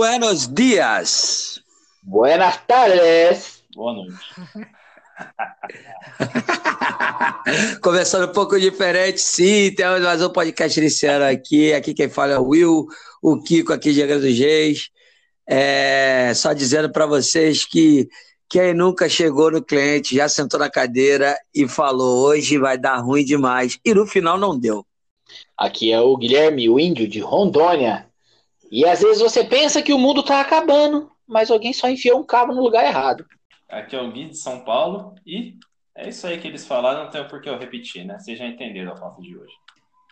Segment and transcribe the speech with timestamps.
[0.00, 1.62] buenos dias.
[2.02, 3.62] Buenas tardes.
[3.74, 4.14] Boa noite.
[7.84, 11.74] Começando um pouco diferente, sim, temos mais um podcast iniciando aqui.
[11.74, 12.86] Aqui quem fala é o Will,
[13.20, 14.88] o Kiko aqui de Angra dos Reis.
[15.46, 18.08] É, só dizendo para vocês que
[18.48, 23.22] quem nunca chegou no cliente, já sentou na cadeira e falou: hoje vai dar ruim
[23.22, 23.78] demais.
[23.84, 24.82] E no final não deu.
[25.58, 28.09] Aqui é o Guilherme, o índio de Rondônia.
[28.70, 32.24] E às vezes você pensa que o mundo tá acabando, mas alguém só enfiou um
[32.24, 33.26] cabo no lugar errado.
[33.68, 35.58] Aqui é o Gui de São Paulo e
[35.96, 38.18] é isso aí que eles falaram, não tem por que eu repetir, né?
[38.18, 39.52] Vocês já entenderam a pauta de hoje.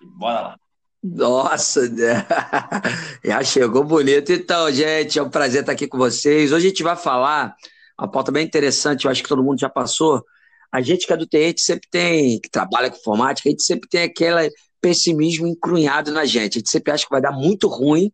[0.03, 0.57] E bora lá.
[1.03, 2.27] Nossa, né?
[3.25, 4.33] já chegou bonito.
[4.33, 6.53] Então, gente, é um prazer estar aqui com vocês.
[6.53, 7.55] Hoje a gente vai falar
[7.99, 10.25] uma pauta bem interessante, eu acho que todo mundo já passou.
[10.71, 13.51] A gente que é do TI, a gente sempre tem, que trabalha com informática, a
[13.51, 16.59] gente sempre tem aquele pessimismo encrunhado na gente.
[16.59, 18.13] A gente sempre acha que vai dar muito ruim,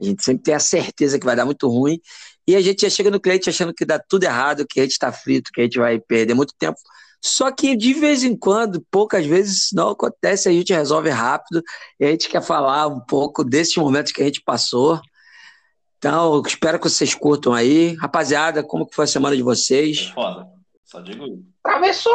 [0.00, 2.00] a gente sempre tem a certeza que vai dar muito ruim,
[2.46, 4.92] e a gente já chega no cliente achando que dá tudo errado, que a gente
[4.92, 6.78] está frito, que a gente vai perder muito tempo.
[7.22, 11.62] Só que de vez em quando, poucas vezes não acontece, a gente resolve rápido,
[11.98, 15.00] e a gente quer falar um pouco desses momentos que a gente passou.
[15.96, 17.94] Então, espero que vocês curtam aí.
[17.94, 20.10] Rapaziada, como que foi a semana de vocês?
[20.10, 20.46] Foda.
[20.84, 21.42] Só digo isso.
[21.62, 22.12] Travessou!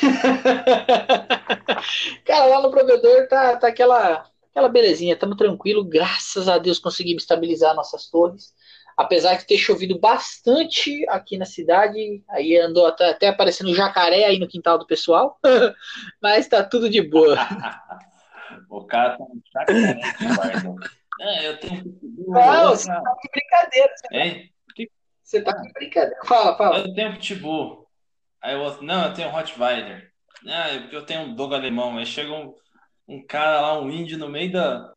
[2.24, 7.22] Cara, lá no provedor tá, tá aquela, aquela belezinha, estamos tranquilo, graças a Deus conseguimos
[7.22, 8.52] estabilizar nossas torres.
[8.94, 14.38] Apesar de ter chovido bastante aqui na cidade, aí andou até, até aparecendo jacaré aí
[14.38, 15.40] no quintal do pessoal,
[16.22, 17.36] mas tá tudo de boa.
[18.68, 20.74] o cara tá um jacaré de guarda.
[21.20, 21.98] É, eu tenho.
[22.28, 23.92] Não, você tá de brincadeira.
[23.96, 24.52] Você, Hein?
[25.22, 26.20] você tá de brincadeira.
[26.26, 26.78] Fala, fala.
[26.80, 27.86] Eu tenho pitbull.
[28.42, 30.12] Aí outro, não, eu tenho Rottweiler.
[30.46, 31.96] Ah, eu tenho um dogo alemão.
[31.96, 32.54] Aí chega um,
[33.14, 34.92] um cara lá, um índio no meio da.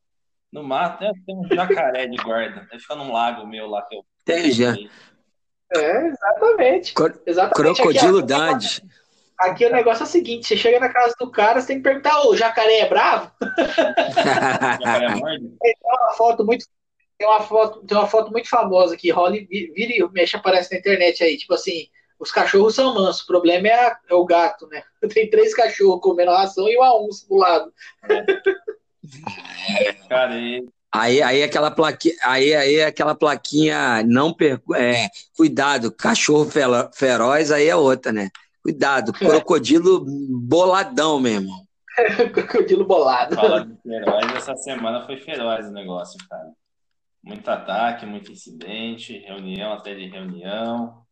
[0.52, 2.68] No mato, é, tem um jacaré de guarda.
[2.72, 4.06] Aí fica num lago meu lá que eu.
[4.24, 4.74] Tem já.
[5.74, 6.94] É, exatamente.
[6.94, 7.76] Cro- exatamente.
[7.78, 8.84] Crocodilo aqui, Dandy.
[9.38, 11.84] Aqui o negócio é o seguinte: você chega na casa do cara, você tem que
[11.84, 13.32] perguntar, ô, o jacaré é bravo?
[14.82, 15.50] Jacaré morde?
[15.60, 16.66] Tem uma foto muito.
[17.18, 20.36] Tem uma foto, tem uma foto muito famosa que rola e vi- vira e mexe,
[20.36, 21.38] aparece na internet aí.
[21.38, 21.88] Tipo assim,
[22.20, 24.84] os cachorros são mansos, o problema é, a- é o gato, né?
[25.14, 27.74] Tem três cachorros comendo ração e uma onça do lado.
[30.10, 36.50] Cara, e Aí, aí aquela plaquinha, aí, aí aquela plaquinha, não per, é, cuidado, cachorro
[36.94, 38.30] feroz, aí é outra, né?
[38.64, 41.66] Cuidado, crocodilo boladão, meu irmão.
[42.34, 43.36] Crocodilo bolado.
[43.36, 46.48] falar de feroz, essa semana foi feroz o negócio, cara.
[47.22, 51.05] Muito ataque, muito incidente, reunião até de reunião.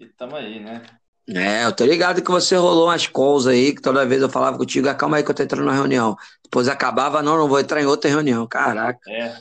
[0.00, 0.82] E tamo aí, né?
[1.28, 4.56] É, eu tô ligado que você rolou umas calls aí, que toda vez eu falava
[4.58, 6.16] contigo, ah, calma aí que eu tô entrando na reunião.
[6.42, 8.46] Depois acabava, não, não vou entrar em outra reunião.
[8.48, 8.98] Caraca.
[9.08, 9.32] É,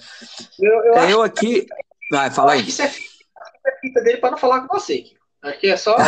[0.60, 1.66] Eu, eu acho, Eu aqui.
[2.12, 2.64] Vai, fala acho aí.
[2.66, 5.04] que isso é fita, é dele pra não falar com você.
[5.42, 5.96] Acho que é só.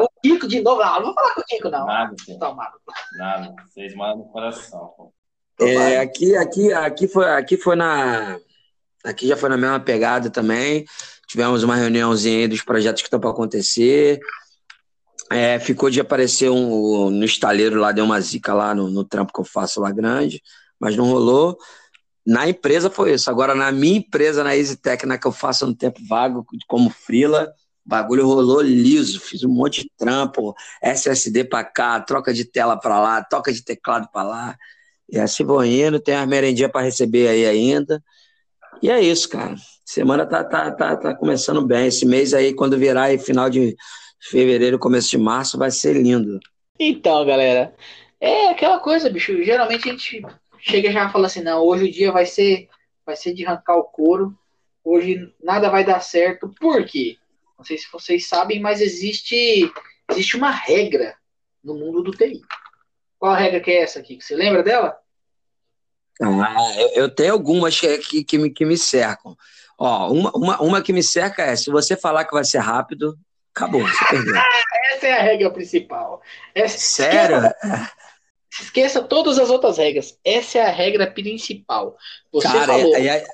[0.00, 1.86] O Kiko de novo, não, não vou falar com o Kiko, não.
[1.86, 2.72] nada, Tá mal.
[3.18, 3.54] nada.
[3.68, 5.12] Vocês moram no coração, pô.
[5.60, 8.38] É, aqui, aqui, aqui foi, aqui foi na,
[9.04, 10.84] aqui já foi na mesma pegada também.
[11.28, 14.20] Tivemos uma reuniãozinha aí dos projetos que estão para acontecer.
[15.30, 19.32] É, ficou de aparecer um no estaleiro lá, deu uma zica lá no, no trampo
[19.32, 20.42] que eu faço lá grande,
[20.78, 21.56] mas não rolou.
[22.26, 23.30] Na empresa foi isso.
[23.30, 27.52] Agora, na minha empresa, na EasyTech, na que eu faço no tempo vago, como freela,
[27.84, 29.20] o bagulho rolou liso.
[29.20, 33.62] Fiz um monte de trampo, SSD para cá, troca de tela para lá, toca de
[33.62, 34.56] teclado para lá.
[35.08, 38.02] E assim vou indo, tem as merendinhas para receber aí ainda.
[38.82, 39.54] E é isso, cara.
[39.84, 41.86] Semana tá, tá, tá, tá começando bem.
[41.86, 43.76] Esse mês aí, quando virar aí, final de
[44.20, 46.40] fevereiro, começo de março, vai ser lindo.
[46.78, 47.74] Então, galera,
[48.20, 49.42] é aquela coisa, bicho.
[49.42, 50.22] Geralmente a gente
[50.58, 52.68] chega já e fala assim, não, hoje o dia vai ser,
[53.04, 54.36] vai ser de arrancar o couro.
[54.82, 56.52] Hoje nada vai dar certo.
[56.58, 57.16] Por quê?
[57.56, 59.70] Não sei se vocês sabem, mas existe,
[60.10, 61.14] existe uma regra
[61.62, 62.40] no mundo do TI.
[63.18, 64.20] Qual a regra que é essa aqui?
[64.20, 64.98] Você lembra dela?
[66.22, 69.36] Ah, eu, eu tenho algumas que, que, que, me, que me cercam.
[69.78, 73.18] Ó, uma, uma, uma que me cerca é: se você falar que vai ser rápido,
[73.54, 74.34] acabou, você perdeu.
[74.94, 76.22] Essa é a regra principal.
[76.54, 77.36] Essa- Sério?
[77.38, 77.92] Esqueça,
[78.60, 80.16] esqueça todas as outras regras.
[80.24, 81.96] Essa é a regra principal.
[82.32, 83.26] Você Cara, falou é- é-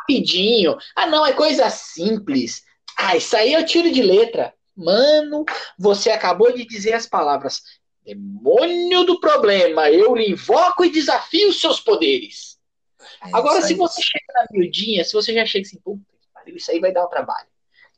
[0.00, 0.76] rapidinho.
[0.96, 2.62] Ah, não, é coisa simples.
[2.96, 4.52] Ah, isso aí eu tiro de letra.
[4.76, 5.44] Mano,
[5.78, 7.62] você acabou de dizer as palavras.
[8.04, 12.58] Demônio do problema, eu lhe invoco e desafio os seus poderes.
[13.22, 16.56] é Agora, se você chega na miudinha, se você já chega assim, puta que pariu,
[16.56, 17.48] isso aí vai dar um trabalho.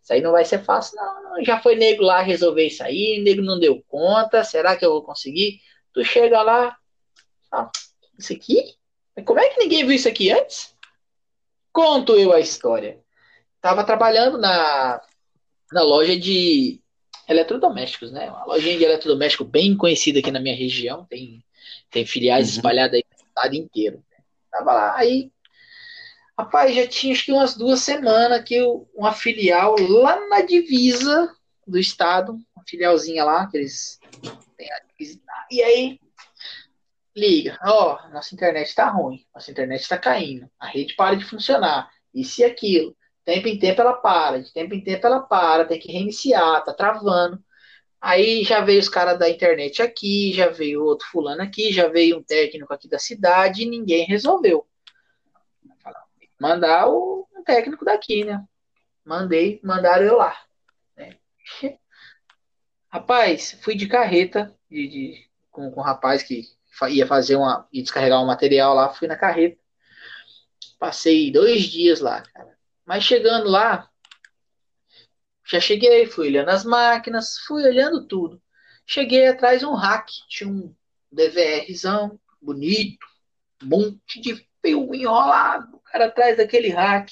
[0.00, 1.22] Isso aí não vai ser fácil, não.
[1.24, 1.44] não.
[1.44, 5.02] Já foi nego lá resolver isso aí, nego não deu conta, será que eu vou
[5.02, 5.60] conseguir?
[5.92, 6.76] Tu chega lá,
[7.50, 7.70] fala,
[8.16, 8.76] isso aqui?
[9.24, 10.72] Como é que ninguém viu isso aqui antes?
[11.72, 13.02] Conto eu a história.
[13.60, 15.00] Tava trabalhando na,
[15.72, 16.80] na loja de
[17.28, 18.30] eletrodomésticos, né?
[18.30, 21.04] Uma lojinha de eletrodoméstico bem conhecida aqui na minha região.
[21.04, 21.44] Tem,
[21.90, 22.54] tem filiais uhum.
[22.54, 24.04] espalhadas aí no estado inteiro.
[24.50, 24.96] Tava lá.
[24.96, 25.30] Aí,
[26.38, 28.60] rapaz, já tinha acho que umas duas semanas que
[28.94, 31.34] uma filial lá na divisa
[31.66, 33.98] do estado, uma filialzinha lá, que eles
[34.56, 34.80] têm a
[35.50, 36.00] E aí,
[37.16, 41.24] liga, ó, oh, nossa internet tá ruim, nossa internet tá caindo, a rede para de
[41.24, 42.96] funcionar, isso e aquilo.
[43.26, 46.72] Tempo em tempo ela para, de tempo em tempo ela para, tem que reiniciar, tá
[46.72, 47.42] travando.
[48.00, 52.18] Aí já veio os caras da internet aqui, já veio outro fulano aqui, já veio
[52.18, 54.64] um técnico aqui da cidade e ninguém resolveu.
[56.40, 58.44] Mandar o um técnico daqui, né?
[59.04, 60.36] Mandei, mandaram eu lá.
[60.96, 61.16] Né?
[62.88, 66.44] Rapaz, fui de carreta de, de com, com um rapaz que
[66.90, 67.66] ia fazer uma.
[67.72, 69.58] ia descarregar um material lá, fui na carreta.
[70.78, 72.55] Passei dois dias lá, cara.
[72.86, 73.90] Mas chegando lá,
[75.44, 78.40] já cheguei, fui olhando as máquinas, fui olhando tudo.
[78.86, 80.74] Cheguei atrás de um hack, tinha um
[81.10, 83.04] DVRzão bonito,
[83.62, 84.34] um monte de
[84.64, 87.10] fio enrolado, o cara atrás daquele hack.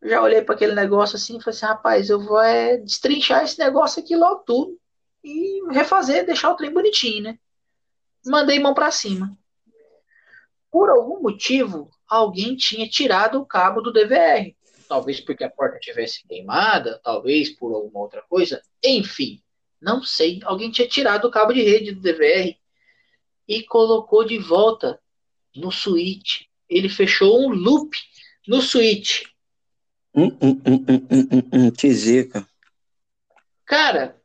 [0.00, 3.42] Eu já olhei para aquele negócio assim e falei assim, rapaz, eu vou é, destrinchar
[3.42, 4.80] esse negócio aqui logo tudo
[5.22, 7.38] e refazer, deixar o trem bonitinho, né?
[8.24, 9.36] Mandei mão para cima.
[10.70, 14.54] Por algum motivo, alguém tinha tirado o cabo do DVR
[14.90, 19.40] talvez porque a porta tivesse queimada, talvez por alguma outra coisa, enfim,
[19.80, 20.40] não sei.
[20.42, 22.58] Alguém tinha tirado o cabo de rede do DVR
[23.46, 24.98] e colocou de volta
[25.54, 26.42] no switch.
[26.68, 27.96] Ele fechou um loop
[28.48, 29.26] no switch.
[30.12, 32.44] Hum, hum, hum, hum, hum, hum, que zica.
[33.64, 34.20] Cara,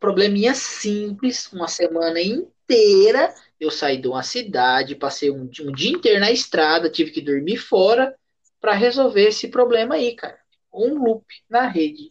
[0.00, 3.32] probleminha simples, uma semana inteira.
[3.60, 7.58] Eu saí de uma cidade, passei um, um dia inteiro na estrada, tive que dormir
[7.58, 8.18] fora
[8.60, 10.38] para resolver esse problema aí, cara.
[10.72, 12.08] Um loop na rede.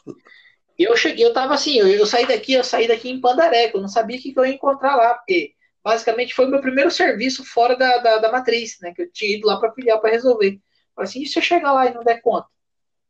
[0.78, 3.82] Eu cheguei, eu tava assim, eu, eu, saí daqui, eu saí daqui em Pandareco, eu
[3.82, 5.54] não sabia o que, que eu ia encontrar lá, porque
[5.84, 8.94] basicamente foi o meu primeiro serviço fora da, da, da matriz, né?
[8.94, 10.60] Que eu tinha ido lá para filial para resolver.
[10.96, 12.48] Falei assim, e se eu chegar lá e não der conta?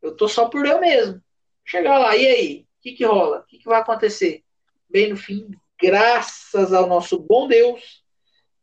[0.01, 1.21] Eu tô só por eu mesmo.
[1.65, 2.61] Chegar lá, e aí?
[2.61, 3.39] O que, que rola?
[3.39, 4.43] O que, que vai acontecer?
[4.89, 5.49] Bem no fim,
[5.81, 8.03] graças ao nosso bom Deus,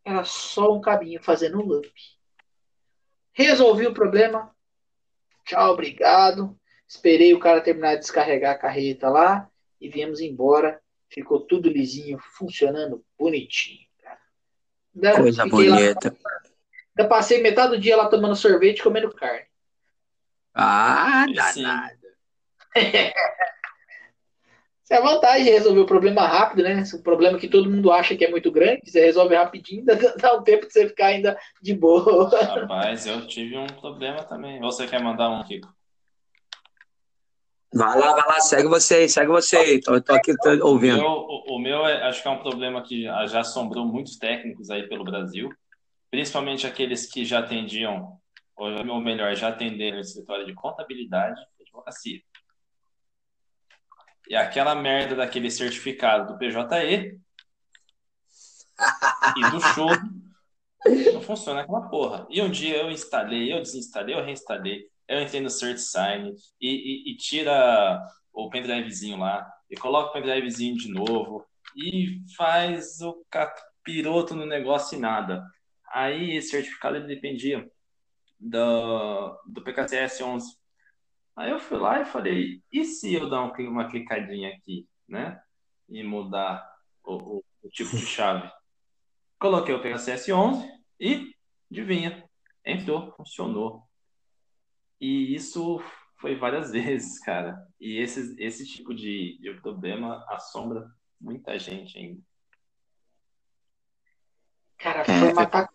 [0.04, 1.92] era só um cabinho fazendo um loop.
[3.32, 4.53] Resolvi o problema,
[5.44, 6.58] Tchau, obrigado.
[6.86, 9.48] Esperei o cara terminar de descarregar a carreta lá
[9.80, 10.80] e viemos embora.
[11.08, 13.86] Ficou tudo lisinho, funcionando bonitinho,
[15.16, 16.16] Coisa bonita.
[16.22, 16.40] Lá,
[16.96, 19.46] ainda passei metade do dia lá tomando sorvete e comendo carne.
[20.54, 22.04] Ah, danado.
[24.94, 26.80] É a vantagem de resolver o problema rápido, né?
[26.80, 29.84] Esse problema que todo mundo acha que é muito grande, você resolve rapidinho,
[30.22, 32.30] dá um tempo de você ficar ainda de boa.
[32.30, 34.60] Rapaz, eu tive um problema também.
[34.60, 35.68] Você quer mandar um, Kiko?
[37.74, 39.80] Vai lá, vai lá, segue você aí, segue você aí.
[39.80, 40.94] Tô, tô aqui tô ouvindo.
[40.94, 44.16] O meu, o, o meu é, acho que é um problema que já assombrou muitos
[44.16, 45.50] técnicos aí pelo Brasil,
[46.08, 48.16] principalmente aqueles que já atendiam,
[48.54, 52.20] ou melhor, já atenderam o escritório de contabilidade e advocacia.
[54.28, 57.20] E aquela merda daquele certificado do PJE
[59.36, 59.90] e do show
[61.12, 62.26] não funciona aquela porra.
[62.30, 67.12] E um dia eu instalei, eu desinstalei, eu reinstalei, eu entrei no CertSign e, e,
[67.12, 68.02] e tira
[68.32, 74.96] o pendrivezinho lá, e coloca o pendrivezinho de novo, e faz o capiroto no negócio
[74.96, 75.44] e nada.
[75.92, 77.68] Aí esse certificado ele dependia
[78.38, 80.63] do, do PKCS 11.
[81.36, 85.40] Aí eu fui lá e falei, e se eu dar uma clicadinha aqui, né?
[85.88, 86.64] E mudar
[87.02, 88.50] o, o, o tipo de chave?
[89.38, 90.66] Coloquei o PHCS 11
[91.00, 91.34] e,
[91.70, 92.24] adivinha,
[92.64, 93.82] entrou, funcionou.
[95.00, 95.82] E isso
[96.18, 97.56] foi várias vezes, cara.
[97.80, 100.88] E esse, esse tipo de, de problema assombra
[101.20, 102.22] muita gente ainda.
[104.78, 105.68] Cara, foi matar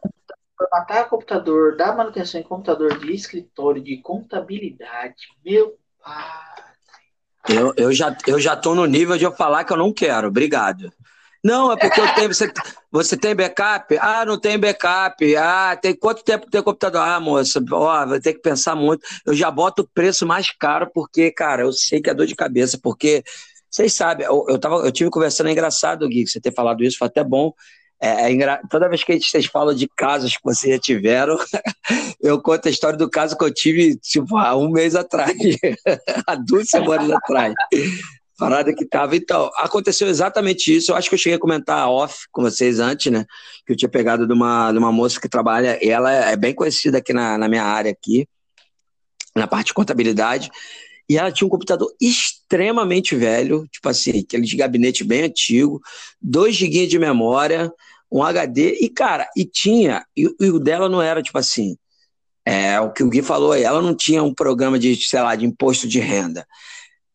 [0.60, 6.50] formatar computador, dar manutenção em computador de escritório, de contabilidade, meu pai.
[7.48, 10.28] Eu, eu, já, eu já tô no nível de eu falar que eu não quero,
[10.28, 10.92] obrigado.
[11.42, 12.28] Não, é porque eu tenho.
[12.28, 12.52] Você,
[12.92, 13.98] você tem backup?
[13.98, 15.38] Ah, não tem backup.
[15.38, 17.00] Ah, tem quanto tempo tem computador?
[17.02, 19.08] Ah, moça, ó, vai ter que pensar muito.
[19.26, 22.36] Eu já boto o preço mais caro, porque, cara, eu sei que é dor de
[22.36, 23.24] cabeça, porque
[23.72, 26.98] vocês sabem, eu, eu, tava, eu tive conversando, é engraçado, Gui, você ter falado isso,
[26.98, 27.54] foi até bom.
[28.02, 28.62] É, é.
[28.70, 31.38] Toda vez que vocês falam de casos que vocês já tiveram,
[32.22, 35.34] eu conto a história do caso que eu tive tipo, há um mês atrás,
[36.26, 37.54] há duas semanas atrás.
[38.38, 39.18] Parada que tava.
[39.18, 40.92] Então, aconteceu exatamente isso.
[40.92, 43.26] Eu acho que eu cheguei a comentar off com vocês antes, né?
[43.66, 47.00] Que eu tinha pegado de uma, de uma moça que trabalha, ela é bem conhecida
[47.00, 48.26] aqui na, na minha área aqui.
[49.36, 50.50] na parte de contabilidade.
[51.10, 55.82] E ela tinha um computador extremamente velho, tipo assim, aquele de gabinete bem antigo,
[56.22, 57.72] 2 GB de memória,
[58.12, 61.76] um HD, e cara, e tinha, e, e o dela não era tipo assim,
[62.46, 65.36] é o que o Gui falou aí, ela não tinha um programa de, sei lá,
[65.36, 66.48] de imposto de renda.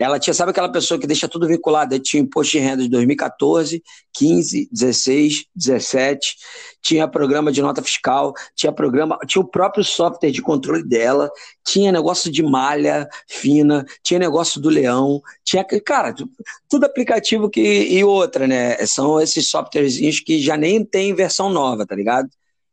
[0.05, 1.99] Ela tinha, sabe aquela pessoa que deixa tudo vinculado?
[1.99, 3.83] Tinha imposto de renda de 2014,
[4.13, 6.37] 15, 16, 17,
[6.83, 11.31] tinha programa de nota fiscal, tinha programa, tinha o próprio software de controle dela,
[11.67, 16.15] tinha negócio de malha fina, tinha negócio do leão, tinha, cara,
[16.69, 18.77] tudo aplicativo que e outra, né?
[18.87, 22.29] São esses softwarezinhos que já nem tem versão nova, tá ligado?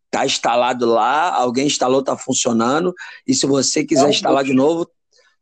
[0.10, 2.94] Tá instalado lá, alguém instalou, tá funcionando,
[3.26, 4.86] e se você quiser instalar de novo,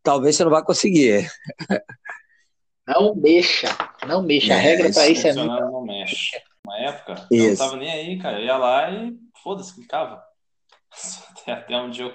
[0.04, 1.30] talvez você não vá conseguir.
[2.88, 3.68] Não mexa,
[4.08, 4.54] não mexa.
[4.54, 5.48] A é, regra para isso é muito...
[5.48, 6.42] não mexe.
[6.66, 7.46] Uma época, isso.
[7.46, 8.40] eu não tava nem aí, cara.
[8.40, 10.24] Eu ia lá e foda-se, clicava.
[11.30, 12.14] Até, até um dia eu,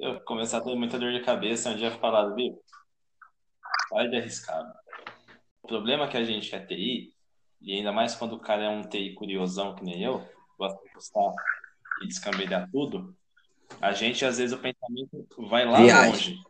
[0.00, 2.60] eu comecei a ter muita dor de cabeça, um dia eu falava, viu,
[3.90, 4.64] vai de arriscar.
[5.62, 7.14] O problema é que a gente é TI,
[7.62, 10.28] e ainda mais quando o cara é um TI curiosão que nem eu,
[10.58, 11.34] gosta de postar
[12.02, 13.16] e descambelhar tudo,
[13.80, 16.34] a gente, às vezes, o pensamento vai lá Viagem.
[16.34, 16.47] longe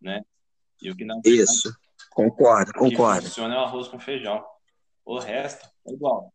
[0.00, 0.22] né?
[0.82, 1.72] E o que não Isso,
[2.10, 3.18] concordo, concordo.
[3.18, 4.44] O que funciona é o arroz com feijão.
[5.04, 6.32] O resto é igual.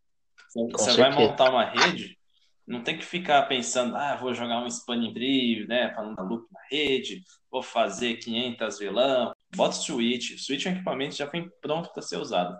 [0.53, 2.17] Você, vai montar uma rede,
[2.65, 6.23] não tem que ficar pensando, ah, vou jogar um spanning tree, né, para não dar
[6.23, 9.33] loop na rede, vou fazer 500 velão.
[9.55, 10.37] Bota o switch.
[10.39, 12.57] Switch é um equipamento que já vem pronto para ser usado.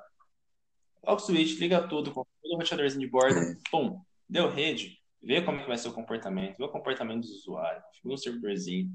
[1.01, 3.55] Coloca o switch, liga tudo, com o roteadorzinho de borda, é.
[3.69, 7.31] pum, deu rede, vê como é que vai ser o comportamento, vê o comportamento dos
[7.31, 8.89] usuários, configura um servidorzinho,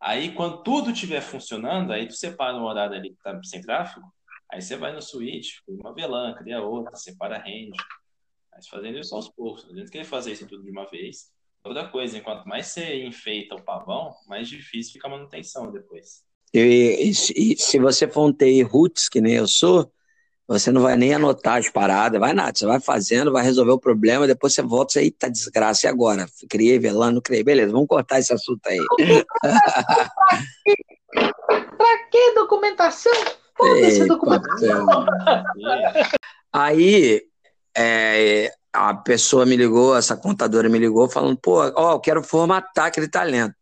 [0.00, 4.06] Aí, quando tudo estiver funcionando, aí tu separa um horário ali que tá sem tráfego,
[4.50, 7.72] aí você vai no switch, uma VLAN, cria outra, separa a range.
[8.52, 11.32] Mas fazendo isso aos poucos, não adianta querer fazer isso tudo de uma vez.
[11.64, 16.24] Outra coisa, enquanto mais você enfeita o pavão, mais difícil fica a manutenção depois.
[16.54, 19.92] E, e, e se você for um TI roots, que nem eu sou,
[20.48, 22.52] você não vai nem anotar as paradas, vai nada.
[22.56, 25.86] Você vai fazendo, vai resolver o problema, depois você volta e aí tá desgraça.
[25.86, 26.26] E agora?
[26.48, 27.44] Criei velando, criei.
[27.44, 28.80] Beleza, vamos cortar esse assunto aí.
[31.76, 33.12] pra que documentação?
[33.54, 34.86] Foda-se documentação.
[36.50, 37.20] Aí,
[37.76, 42.86] é, a pessoa me ligou, essa contadora me ligou, falando, pô, ó, eu quero formatar
[42.86, 43.54] aquele talento.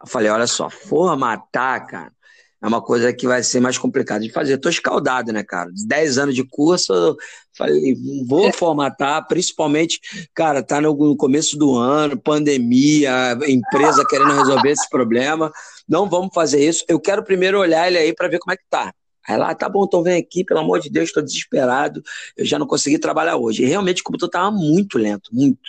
[0.00, 2.12] Eu falei, olha só, formatar, cara,
[2.60, 4.54] é uma coisa que vai ser mais complicada de fazer.
[4.54, 5.70] Estou escaldado, né, cara?
[5.86, 7.16] 10 anos de curso,
[7.56, 7.94] falei,
[8.26, 8.52] vou é.
[8.52, 10.00] formatar, principalmente,
[10.34, 15.52] cara, tá no começo do ano, pandemia, empresa querendo resolver esse problema.
[15.88, 16.84] Não vamos fazer isso.
[16.88, 18.92] Eu quero primeiro olhar ele aí para ver como é que tá.
[19.26, 22.02] Aí lá, tá bom, então vem aqui, pelo amor de Deus, estou desesperado,
[22.34, 23.62] eu já não consegui trabalhar hoje.
[23.62, 25.60] E realmente o computador estava muito lento, muito.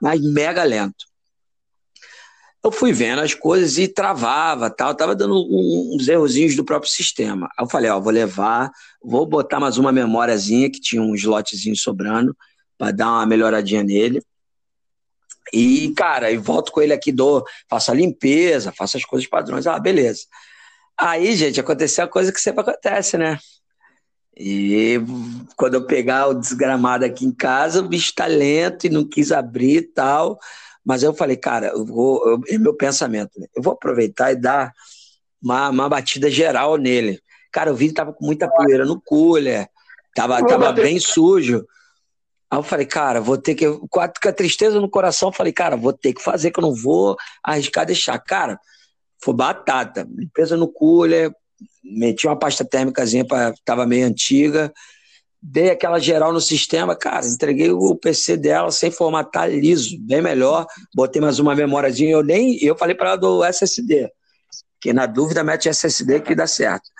[0.00, 1.04] Mas mega lento
[2.66, 5.34] eu fui vendo as coisas e travava, tal, tava dando
[5.94, 7.48] uns errozinhos do próprio sistema.
[7.56, 11.76] Aí eu falei, ó, vou levar, vou botar mais uma memóriazinha que tinha um slotzinho
[11.76, 12.36] sobrando
[12.76, 14.20] para dar uma melhoradinha nele.
[15.52, 19.64] E, cara, e volto com ele aqui, dou, faço a limpeza, faço as coisas padrões.
[19.68, 20.22] Ah, beleza.
[20.98, 23.38] Aí, gente, aconteceu a coisa que sempre acontece, né?
[24.36, 25.00] E
[25.56, 29.30] quando eu pegar o desgramado aqui em casa, o bicho tá lento e não quis
[29.30, 30.36] abrir e tal.
[30.86, 33.48] Mas eu falei, cara, eu vou, eu, é meu pensamento, né?
[33.56, 34.72] eu vou aproveitar e dar
[35.42, 37.20] uma, uma batida geral nele.
[37.52, 39.68] Cara, o vídeo tava com muita poeira no cooler,
[40.14, 41.66] tava, tava bem sujo.
[42.48, 43.66] Aí eu falei, cara, vou ter que.
[43.90, 46.62] Com a, com a tristeza no coração, falei, cara, vou ter que fazer, que eu
[46.62, 48.16] não vou arriscar deixar.
[48.20, 48.56] Cara,
[49.20, 50.06] foi batata.
[50.08, 51.34] Limpeza no cooler,
[51.82, 54.72] meti uma pasta térmicazinha, pra, tava meio antiga
[55.42, 60.66] dei aquela geral no sistema, cara, entreguei o PC dela sem formatar liso, bem melhor,
[60.94, 64.10] botei mais uma memóriazinha, eu nem, eu falei para ela do SSD,
[64.80, 66.90] que na dúvida mete SSD que dá certo.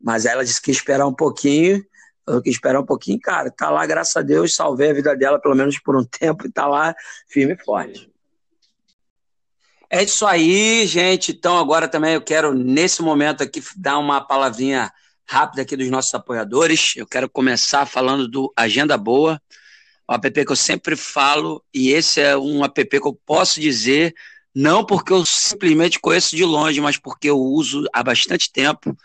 [0.00, 1.84] Mas ela disse que esperar um pouquinho,
[2.26, 5.40] eu que esperar um pouquinho, cara, tá lá, graças a Deus, salvei a vida dela
[5.40, 6.94] pelo menos por um tempo e tá lá
[7.28, 8.10] firme e forte.
[9.90, 11.32] É isso aí, gente.
[11.32, 14.90] Então agora também eu quero nesse momento aqui dar uma palavrinha
[15.26, 16.94] rápida aqui dos nossos apoiadores.
[16.96, 19.40] Eu quero começar falando do Agenda Boa,
[20.08, 24.14] o app que eu sempre falo, e esse é um app que eu posso dizer,
[24.54, 28.96] não porque eu simplesmente conheço de longe, mas porque eu uso há bastante tempo.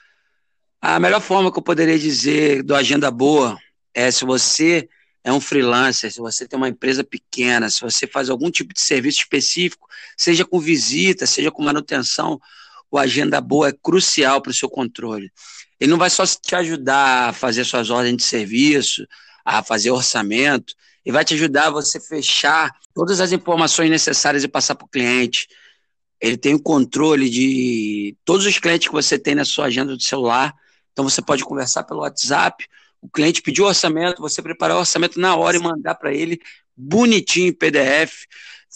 [0.82, 3.58] A melhor forma que eu poderia dizer do Agenda Boa
[3.94, 4.88] é se você
[5.24, 8.82] é um freelancer, se você tem uma empresa pequena, se você faz algum tipo de
[8.82, 12.40] serviço específico, seja com visita, seja com manutenção,
[12.90, 15.32] o Agenda Boa é crucial para o seu controle.
[15.80, 19.06] Ele não vai só te ajudar a fazer suas ordens de serviço,
[19.46, 20.74] a fazer orçamento,
[21.08, 24.90] ele vai te ajudar a você fechar todas as informações necessárias e passar para o
[24.90, 25.48] cliente.
[26.20, 30.04] ele tem o controle de todos os clientes que você tem na sua agenda do
[30.04, 30.54] celular.
[30.92, 32.66] Então você pode conversar pelo WhatsApp.
[33.00, 36.42] O cliente pediu orçamento, você preparar o orçamento na hora e mandar para ele
[36.76, 38.26] bonitinho em PDF,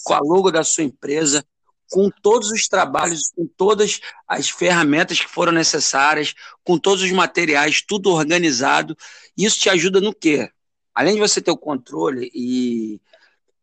[0.02, 1.44] com a logo da sua empresa,
[1.92, 6.34] com todos os trabalhos, com todas as ferramentas que foram necessárias,
[6.64, 8.96] com todos os materiais, tudo organizado.
[9.36, 10.50] Isso te ajuda no quê?
[10.94, 12.98] Além de você ter o controle e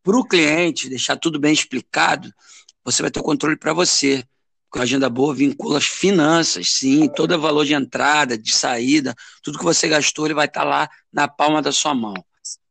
[0.00, 2.32] para o cliente deixar tudo bem explicado,
[2.84, 4.24] você vai ter o controle para você.
[4.70, 9.12] Porque a agenda boa vincula as finanças, sim, todo o valor de entrada, de saída,
[9.42, 12.14] tudo que você gastou, ele vai estar tá lá na palma da sua mão.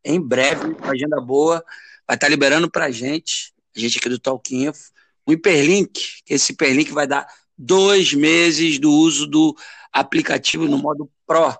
[0.05, 1.61] Em breve, a agenda boa
[2.07, 4.79] vai estar tá liberando para a gente, a gente aqui do Talk Info,
[5.29, 9.55] um hiperlink, esse hiperlink vai dar dois meses do uso do
[9.93, 11.55] aplicativo no modo Pro.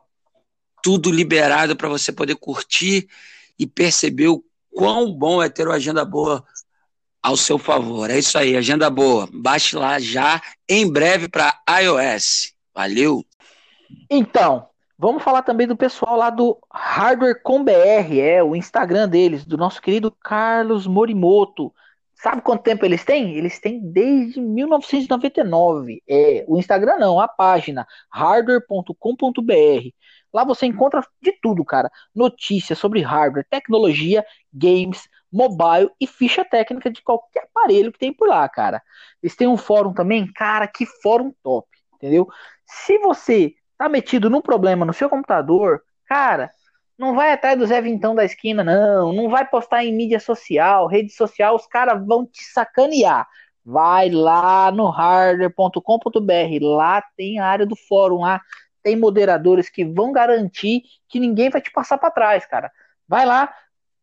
[0.82, 3.08] Tudo liberado para você poder curtir
[3.58, 6.44] e perceber o quão bom é ter uma agenda boa
[7.22, 8.10] ao seu favor.
[8.10, 9.28] É isso aí, agenda boa.
[9.32, 12.54] Baixe lá já, em breve para iOS.
[12.74, 13.24] Valeu!
[14.10, 19.46] Então, vamos falar também do pessoal lá do Hardware com BR, é o Instagram deles,
[19.46, 21.74] do nosso querido Carlos Morimoto.
[22.22, 23.36] Sabe quanto tempo eles têm?
[23.38, 26.04] Eles têm desde 1999.
[26.08, 29.90] É, o Instagram não, a página hardware.com.br.
[30.34, 31.90] Lá você encontra de tudo, cara.
[32.14, 38.28] Notícias sobre hardware, tecnologia, games, mobile e ficha técnica de qualquer aparelho que tem por
[38.28, 38.82] lá, cara.
[39.24, 42.28] Eles têm um fórum também, cara, que fórum top, entendeu?
[42.66, 46.52] Se você tá metido num problema no seu computador, cara,
[47.00, 49.14] não vai atrás do Zé Vintão da esquina, não.
[49.14, 53.28] Não vai postar em mídia social, rede social, os caras vão te sacanear.
[53.66, 58.42] Vai lá no hardware.com.br, lá tem a área do fórum lá,
[58.84, 62.72] tem moderadores que vão garantir que ninguém vai te passar para trás, cara.
[63.08, 63.54] Vai lá,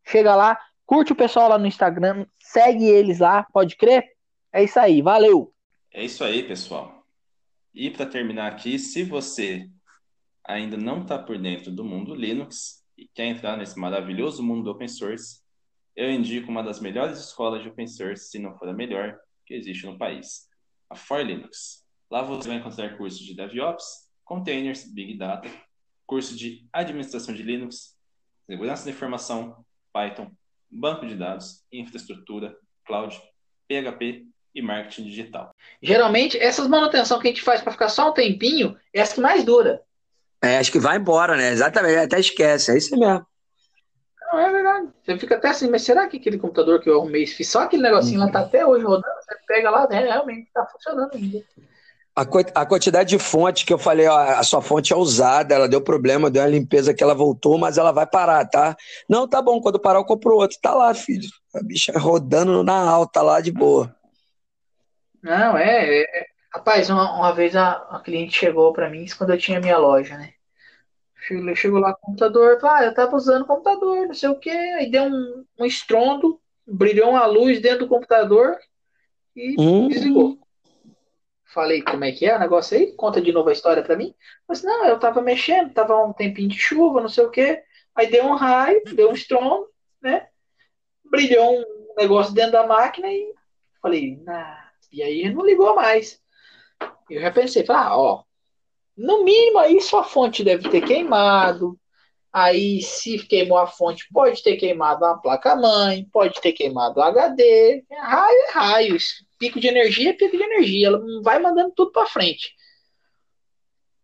[0.04, 4.04] chega lá, Curte o pessoal lá no Instagram, segue eles lá, pode crer?
[4.52, 5.52] É isso aí, valeu!
[5.92, 7.04] É isso aí, pessoal.
[7.74, 9.68] E para terminar aqui, se você
[10.44, 14.70] ainda não está por dentro do mundo Linux e quer entrar nesse maravilhoso mundo do
[14.70, 15.40] open source,
[15.94, 19.54] eu indico uma das melhores escolas de open source, se não for a melhor, que
[19.54, 20.48] existe no país,
[20.90, 21.84] a For Linux.
[22.10, 25.48] Lá você vai encontrar cursos de DevOps, Containers, Big Data,
[26.06, 27.96] curso de Administração de Linux,
[28.46, 30.30] Segurança da Informação, Python,
[30.70, 33.20] banco de dados, infraestrutura, cloud,
[33.68, 35.54] PHP e marketing digital.
[35.82, 39.20] Geralmente, essas manutenção que a gente faz para ficar só um tempinho é as que
[39.20, 39.82] mais dura.
[40.42, 41.50] É, acho que vai embora, né?
[41.50, 43.26] Exatamente, até esquece, é isso mesmo.
[44.32, 44.88] Não, é verdade.
[45.04, 47.82] Você fica até assim, mas será que aquele computador que eu arrumei, fiz só aquele
[47.82, 48.26] negocinho uhum.
[48.26, 49.14] lá tá até hoje rodando?
[49.20, 51.42] Você pega lá, né, realmente tá funcionando ainda.
[52.14, 52.22] A,
[52.62, 55.82] a quantidade de fonte que eu falei, ó, a sua fonte é usada, ela deu
[55.82, 58.74] problema, deu uma limpeza que ela voltou, mas ela vai parar, tá?
[59.06, 60.56] Não, tá bom, quando parar eu compro outro.
[60.60, 61.28] Tá lá, filho.
[61.54, 63.94] A bicha rodando na alta lá de boa.
[65.22, 66.00] Não, é.
[66.00, 66.35] é...
[66.56, 69.76] Rapaz, uma, uma vez a, a cliente chegou para mim, isso quando eu tinha minha
[69.76, 70.32] loja, né?
[71.14, 74.38] Chegou, chegou lá com o computador, ah, eu tava usando o computador, não sei o
[74.38, 78.56] que, aí deu um, um estrondo, brilhou uma luz dentro do computador
[79.36, 79.88] e hum.
[79.88, 80.38] desligou.
[81.44, 82.90] Falei, como é que é o negócio aí?
[82.92, 84.14] Conta de novo a história para mim.
[84.48, 87.62] Mas não, eu tava mexendo, tava um tempinho de chuva, não sei o quê.
[87.94, 89.68] Aí deu um raio, deu um estrondo,
[90.00, 90.26] né?
[91.04, 93.34] Brilhou um negócio dentro da máquina e
[93.82, 94.70] falei, nah.
[94.90, 96.24] e aí não ligou mais.
[97.08, 98.24] Eu já pensei, falei, ah, ó,
[98.96, 101.78] no mínimo aí sua fonte deve ter queimado.
[102.32, 107.82] Aí, se queimou a fonte, pode ter queimado a placa-mãe, pode ter queimado o HD.
[107.90, 108.98] Raio é raio
[109.38, 112.54] pico de energia é pico de energia, ela vai mandando tudo para frente.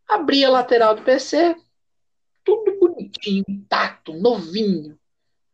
[0.08, 1.56] Abri a lateral do PC,
[2.44, 4.98] tudo bonitinho, intacto, novinho.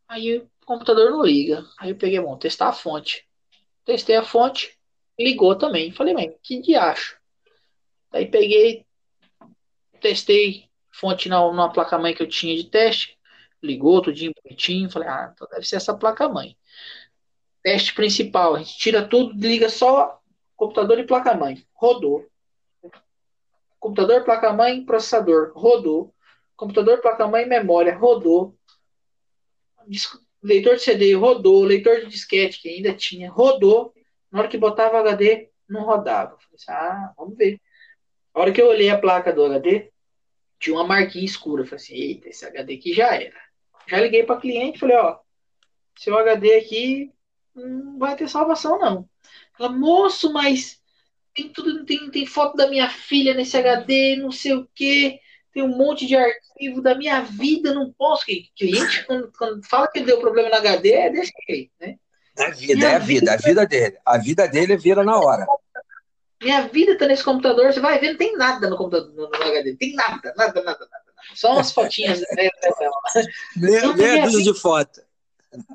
[0.09, 1.65] Aí o computador não liga.
[1.79, 3.27] Aí eu peguei, bom, testar a fonte.
[3.85, 4.77] Testei a fonte,
[5.19, 5.93] ligou também.
[5.93, 7.18] Falei, bem, que diacho.
[8.13, 8.87] Aí peguei,
[10.01, 13.17] testei fonte na, na placa-mãe que eu tinha de teste.
[13.63, 14.91] Ligou tudinho bonitinho.
[14.91, 16.57] Falei, ah, então deve ser essa placa-mãe.
[17.63, 20.21] Teste principal, a gente tira tudo, liga só
[20.57, 21.65] computador e placa-mãe.
[21.73, 22.27] Rodou.
[23.79, 25.53] Computador, placa-mãe, processador.
[25.55, 26.15] Rodou.
[26.57, 27.97] Computador, placa-mãe, memória.
[27.97, 28.57] Rodou.
[30.43, 31.65] Leitor de CD rodou.
[31.65, 33.93] Leitor de disquete, que ainda tinha, rodou.
[34.31, 36.37] Na hora que botava HD, não rodava.
[36.39, 37.61] Falei assim, ah, vamos ver.
[38.35, 39.91] A hora que eu olhei a placa do HD,
[40.59, 41.65] tinha uma marquinha escura.
[41.65, 43.37] Falei assim, eita, esse HD aqui já era.
[43.87, 45.19] Já liguei para cliente, falei, ó,
[45.97, 47.13] seu HD aqui
[47.55, 49.09] não vai ter salvação, não.
[49.59, 50.81] Ela, moço, mas
[51.35, 55.19] tem tudo, tem, tem foto da minha filha nesse HD, não sei o que,
[55.53, 58.27] tem um monte de arquivo da minha vida, não posso.
[58.27, 61.97] Cliente, quando, quando fala que deu problema no HD, é desse jeito, né?
[62.37, 63.99] É a vida, é a vida, vida, a vida dele.
[64.05, 65.45] A vida dele vira na hora.
[66.43, 69.45] Minha vida tá nesse computador, você vai ver, não tem nada no computador, no, no
[69.45, 71.05] HD, tem nada, nada, nada, nada.
[71.35, 72.21] Só umas fotinhas.
[72.21, 72.49] né,
[73.57, 75.03] meia, meia dúzia de foto.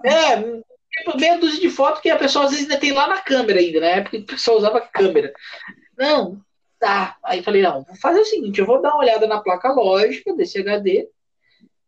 [0.03, 3.21] É, tipo, meia dúzia de foto que a pessoa às vezes ainda tem lá na
[3.21, 5.33] câmera ainda, na época que o pessoal usava câmera.
[5.97, 6.41] Não,
[6.79, 7.17] tá.
[7.23, 10.33] Aí falei, não, vou fazer o seguinte, eu vou dar uma olhada na placa lógica
[10.33, 11.09] desse HD,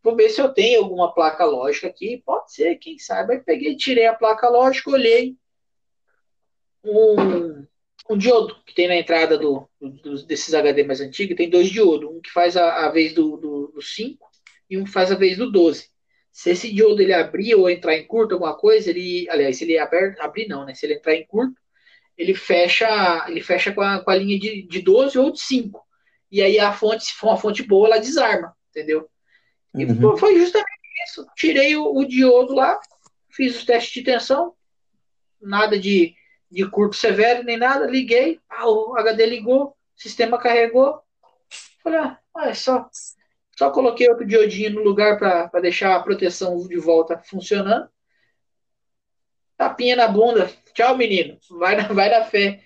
[0.03, 3.33] vou ver se eu tenho alguma placa lógica aqui, pode ser, quem sabe.
[3.33, 5.35] Aí peguei, tirei a placa lógica, olhei
[6.83, 7.65] um,
[8.09, 12.09] um diodo que tem na entrada do, do, desses HD mais antigos, tem dois diodos,
[12.09, 14.25] um que faz a, a vez do, do, do 5
[14.69, 15.89] e um que faz a vez do 12.
[16.31, 19.77] Se esse diodo ele abrir ou entrar em curto alguma coisa, ele, aliás, se ele
[19.77, 20.73] abrir, abrir não, né?
[20.73, 21.55] Se ele entrar em curto,
[22.17, 25.81] ele fecha, ele fecha com a, com a linha de, de 12 ou de 5.
[26.31, 29.09] E aí a fonte, se for uma fonte boa, ela desarma, entendeu?
[29.73, 30.17] E uhum.
[30.17, 30.69] foi justamente
[31.05, 31.25] isso.
[31.35, 32.79] Tirei o, o, diodo lá,
[33.29, 34.53] fiz os testes de tensão,
[35.41, 36.14] nada de,
[36.51, 41.01] de curto severo nem nada, liguei, ah, o HD ligou, o sistema carregou.
[41.83, 42.89] Falei, ah, é só
[43.57, 47.89] só coloquei outro diodinho no lugar para deixar a proteção de volta funcionando.
[49.57, 50.51] Tapinha na bunda.
[50.73, 51.37] Tchau, menino.
[51.49, 52.61] Vai na, vai na fé.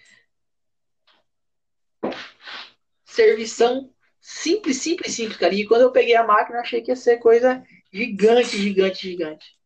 [3.05, 5.53] Servição simples, simples, simples, cara.
[5.53, 7.63] E quando eu peguei a máquina, achei que ia ser coisa
[7.93, 9.59] gigante, gigante, gigante.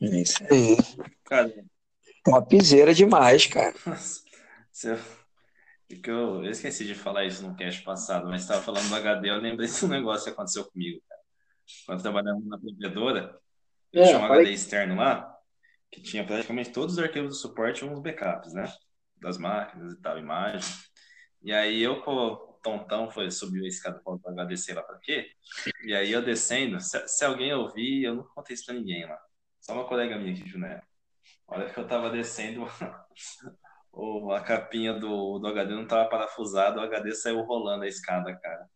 [0.00, 0.76] É isso aí.
[1.24, 1.52] Cara.
[2.30, 3.74] Topzera demais, cara.
[3.86, 4.22] Nossa,
[5.88, 9.30] porque eu, eu, esqueci de falar isso no cast passado, mas estava falando do HD,
[9.30, 11.20] eu lembrei de um negócio que aconteceu comigo, cara.
[11.86, 13.38] Quando trabalhando na provedora,
[13.92, 15.34] eu é, tinha um HD externo lá,
[15.90, 18.70] que tinha praticamente todos os arquivos do suporte e uns backups, né?
[19.16, 20.60] Das máquinas e tal, imagem.
[21.42, 24.98] E aí eu, o tontão, foi, subiu a escada para o HD, sei lá para
[24.98, 25.30] quê.
[25.84, 29.18] E aí eu descendo, se, se, alguém ouvir, eu não contei isso para ninguém lá.
[29.60, 30.82] Só uma colega minha aqui, Juné.
[31.48, 32.66] Olha que eu tava descendo,
[33.90, 38.38] o, a capinha do, do HD não tava parafusada, o HD saiu rolando a escada,
[38.38, 38.66] cara.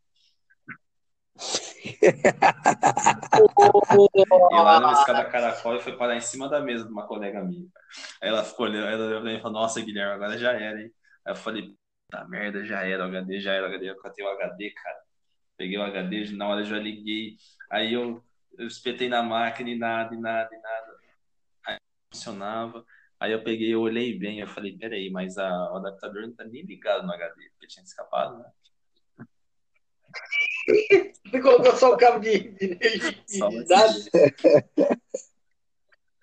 [4.51, 7.43] e lá numa escada caracol e foi parar em cima da mesa de uma colega
[7.45, 7.67] minha.
[8.21, 10.91] Aí ela ficou olhando, ela olhou e falou, nossa, Guilherme, agora já era, hein?
[11.27, 11.75] Aí eu falei,
[12.11, 14.99] tá merda, já era o HD, já era o HD, eu catei o HD, cara.
[15.57, 17.37] Peguei o HD, na hora já liguei.
[17.71, 18.23] Aí eu,
[18.59, 20.82] eu espetei na máquina e nada, e nada, e nada.
[22.13, 22.85] Funcionava.
[23.19, 26.45] Aí eu peguei, eu olhei bem, eu falei, peraí, mas a, o adaptador não tá
[26.45, 28.51] nem ligado no HD, porque tinha escapado, né?
[31.27, 34.09] Você colocou só o cabo de, de, de dados?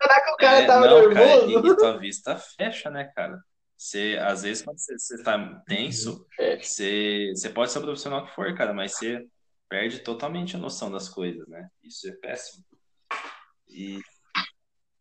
[0.02, 1.54] Será que o cara é, tava não, nervoso?
[1.54, 3.42] Cara, e, e tua vista fecha, né, cara?
[3.78, 6.28] Você, às vezes, quando você, você tá tenso,
[6.62, 9.26] você, você pode ser o profissional que for, cara, mas você
[9.70, 11.70] perde totalmente a noção das coisas, né?
[11.84, 12.64] Isso é péssimo.
[13.68, 14.00] E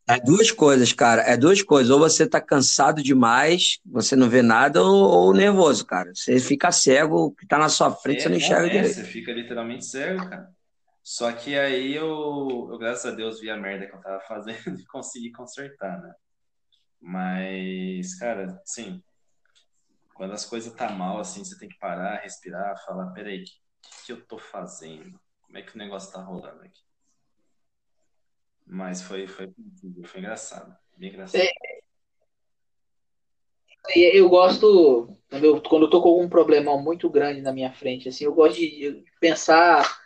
[0.09, 1.21] é duas coisas, cara.
[1.21, 1.91] É duas coisas.
[1.91, 6.11] Ou você tá cansado demais, você não vê nada, ou, ou nervoso, cara.
[6.15, 8.95] Você fica cego, o que tá na sua frente, é, você não enxerga é, direito.
[8.95, 10.49] Você fica literalmente cego, cara.
[11.03, 14.79] Só que aí eu, eu, graças a Deus, vi a merda que eu tava fazendo
[14.79, 16.11] e consegui consertar, né?
[16.99, 19.03] Mas, cara, sim.
[20.15, 24.05] Quando as coisas tá mal, assim, você tem que parar, respirar, falar, peraí, o que,
[24.07, 25.19] que eu tô fazendo?
[25.43, 26.88] Como é que o negócio tá rolando aqui?
[28.69, 29.51] Mas foi, foi,
[30.03, 30.77] foi engraçado.
[30.95, 31.41] Bem engraçado.
[31.41, 31.49] É,
[34.15, 38.07] eu gosto, quando eu, quando eu tô com algum problema muito grande na minha frente,
[38.07, 39.99] assim, eu gosto de pensar.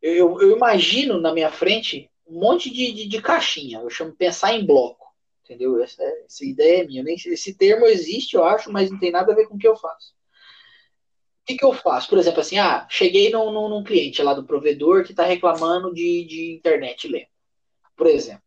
[0.00, 3.80] Eu, eu imagino na minha frente um monte de, de, de caixinha.
[3.80, 5.04] Eu chamo pensar em bloco.
[5.42, 5.82] Entendeu?
[5.82, 7.02] Essa, essa ideia é minha.
[7.02, 9.66] Nem, esse termo existe, eu acho, mas não tem nada a ver com o que
[9.66, 10.14] eu faço.
[11.42, 12.08] O que, que eu faço?
[12.08, 15.92] Por exemplo, assim, ah, cheguei num, num, num cliente lá do provedor que está reclamando
[15.92, 17.33] de, de internet lenta.
[17.96, 18.42] Por exemplo,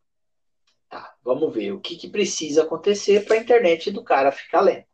[0.90, 4.88] tá, vamos ver o que, que precisa acontecer para a internet do cara ficar lenta.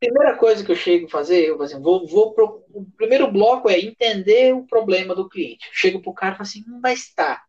[0.00, 3.70] Primeira coisa que eu chego a fazer, eu assim, vou, vou pro, o primeiro bloco
[3.70, 5.68] é entender o problema do cliente.
[5.72, 7.42] chego para o cara e falo assim, hum, mas tá,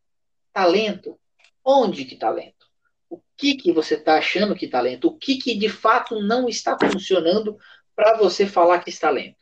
[0.52, 1.20] tá lento?
[1.66, 2.68] Onde que tá lento?
[3.10, 5.08] O que que você está achando que está lento?
[5.08, 7.58] O que que de fato não está funcionando
[7.96, 9.38] para você falar que está lento?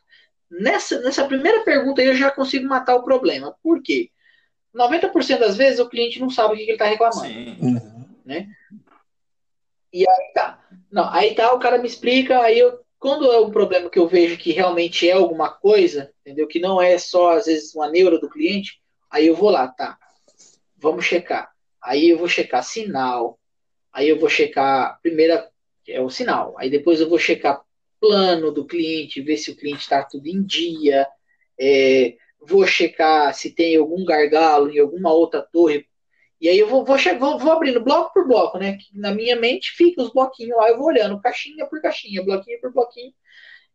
[0.50, 3.56] Nessa, nessa primeira pergunta eu já consigo matar o problema.
[3.62, 4.10] Por quê?
[4.76, 7.28] 90% das vezes o cliente não sabe o que ele está reclamando.
[7.28, 7.58] Sim.
[8.26, 8.48] Né?
[9.92, 10.64] E aí tá.
[10.92, 14.08] Não, aí tá, o cara me explica, aí eu, quando é um problema que eu
[14.08, 16.48] vejo que realmente é alguma coisa, entendeu?
[16.48, 18.80] Que não é só, às vezes, uma neura do cliente,
[19.10, 19.98] aí eu vou lá, tá.
[20.78, 21.52] Vamos checar.
[21.82, 23.40] Aí eu vou checar sinal.
[23.92, 25.50] Aí eu vou checar, primeira
[25.88, 26.56] é o sinal.
[26.58, 27.62] Aí depois eu vou checar
[28.00, 31.08] plano do cliente, ver se o cliente está tudo em dia.
[31.60, 35.86] É, vou checar se tem algum gargalo em alguma outra torre.
[36.40, 38.78] E aí eu vou, vou, vou, vou abrindo bloco por bloco, né?
[38.94, 42.74] Na minha mente fica os bloquinhos lá, eu vou olhando caixinha por caixinha, bloquinho por
[42.74, 43.14] bloquinho.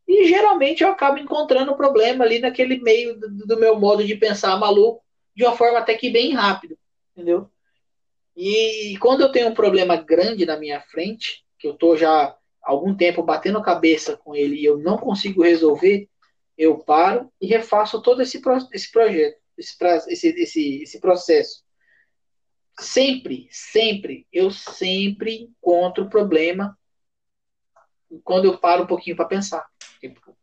[0.06, 4.16] E geralmente eu acabo encontrando um problema ali naquele meio do, do meu modo de
[4.16, 5.02] pensar maluco,
[5.34, 6.76] de uma forma até que bem rápido,
[7.12, 7.48] entendeu?
[8.36, 12.94] E quando eu tenho um problema grande na minha frente, que eu tô já algum
[12.94, 16.08] tempo batendo cabeça com ele e eu não consigo resolver,
[16.56, 18.40] eu paro e refaço todo esse,
[18.72, 19.76] esse projeto, esse,
[20.08, 21.64] esse, esse, esse processo.
[22.78, 26.76] Sempre, sempre, eu sempre encontro problema
[28.22, 29.64] quando eu paro um pouquinho para pensar.
[30.00, 30.36] Tipo,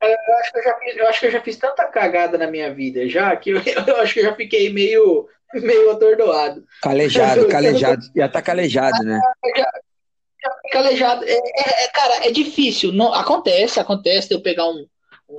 [0.00, 2.48] eu acho, que eu, já fiz, eu acho que eu já fiz tanta cagada na
[2.48, 6.64] minha vida já que eu, eu acho que eu já fiquei meio, meio atordoado.
[6.82, 8.02] Calejado, calejado.
[8.14, 9.20] Já tá calejado, né?
[9.56, 9.70] Já,
[10.42, 11.24] já calejado.
[11.24, 12.90] É, é, é, cara, é difícil.
[12.90, 14.84] Não, acontece, acontece de eu pegar um,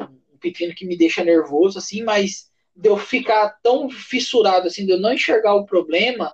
[0.01, 4.91] um, pepino que me deixa nervoso, assim, mas de eu ficar tão fissurado assim, de
[4.91, 6.33] eu não enxergar o problema,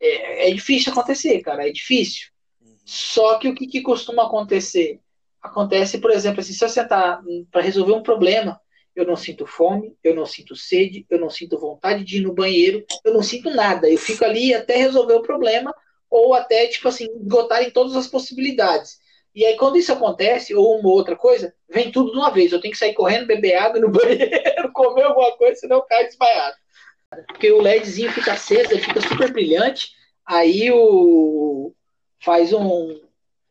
[0.00, 2.28] é, é difícil acontecer, cara, é difícil.
[2.60, 2.76] Uhum.
[2.84, 5.00] Só que o que, que, costuma acontecer?
[5.40, 8.60] Acontece, por exemplo, assim, se eu sentar para resolver um problema,
[8.94, 12.34] eu não sinto fome, eu não sinto sede, eu não sinto vontade de ir no
[12.34, 13.88] banheiro, eu não sinto nada.
[13.88, 15.72] Eu fico ali até resolver o problema,
[16.10, 18.98] ou até, tipo assim, esgotar em todas as possibilidades.
[19.38, 22.50] E aí, quando isso acontece, ou uma outra coisa, vem tudo de uma vez.
[22.50, 26.08] Eu tenho que sair correndo, beber água no banheiro, comer alguma coisa, senão eu caio
[26.08, 26.56] desmaiado.
[27.28, 29.90] Porque o LEDzinho fica aceso, ele fica super brilhante.
[30.26, 31.72] Aí o.
[32.20, 33.00] faz um.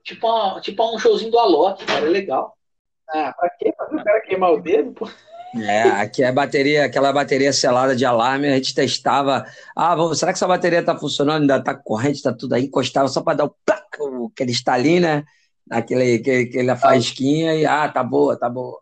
[0.04, 2.58] Tipo, uma, tipo um showzinho do Alok, cara, é legal.
[3.08, 3.72] Ah, pra quê?
[3.72, 5.10] Pra o cara queimar o dedo, pô.
[5.56, 9.46] É, aqui é bateria, aquela bateria selada de alarme, a gente testava.
[9.74, 11.44] Ah, vamos, será que essa bateria tá funcionando?
[11.44, 13.56] Ainda tá corrente, tá tudo aí, encostava só para dar o
[14.34, 15.24] aquele estalinho, né?
[15.70, 18.82] Aquele, aquele, aquela faísquinha e ah, tá boa, tá boa.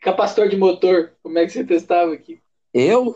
[0.00, 2.40] Capacitor de motor, como é que você testava aqui?
[2.72, 3.14] Eu?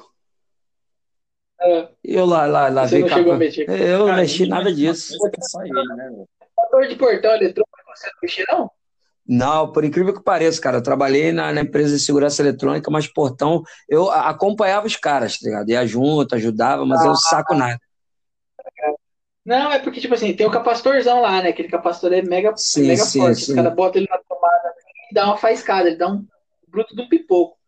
[1.61, 1.89] É.
[2.05, 3.19] Eu lá, lá, lá Você não capa...
[3.19, 3.69] chegou a mexer?
[3.69, 5.17] Eu não mexi nada disso.
[5.19, 8.71] Motor de portão eletrônico, você não mexeu, não?
[9.27, 13.07] Não, por incrível que pareça, cara, eu trabalhei na, na, empresa de segurança eletrônica, mas
[13.07, 15.71] portão, eu acompanhava os caras, tá ligado?
[15.71, 17.81] Ia junto, ajudava, mas ah, eu não saco nada.
[19.45, 21.51] Não, é porque, tipo assim, tem o capacitorzão lá, né?
[21.51, 23.41] Aquele capacitor é mega, sim, mega sim, forte.
[23.41, 23.53] Sim.
[23.53, 24.75] Os caras botam ele na tomada
[25.11, 26.27] e dá uma faiscada, ele dá um
[26.67, 27.59] bruto de um pipoco.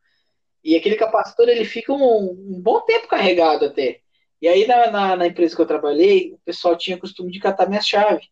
[0.64, 4.00] E aquele capacitor, ele fica um, um bom tempo carregado até.
[4.40, 7.68] E aí, na, na, na, empresa que eu trabalhei, o pessoal tinha costume de catar
[7.68, 8.22] minha chave.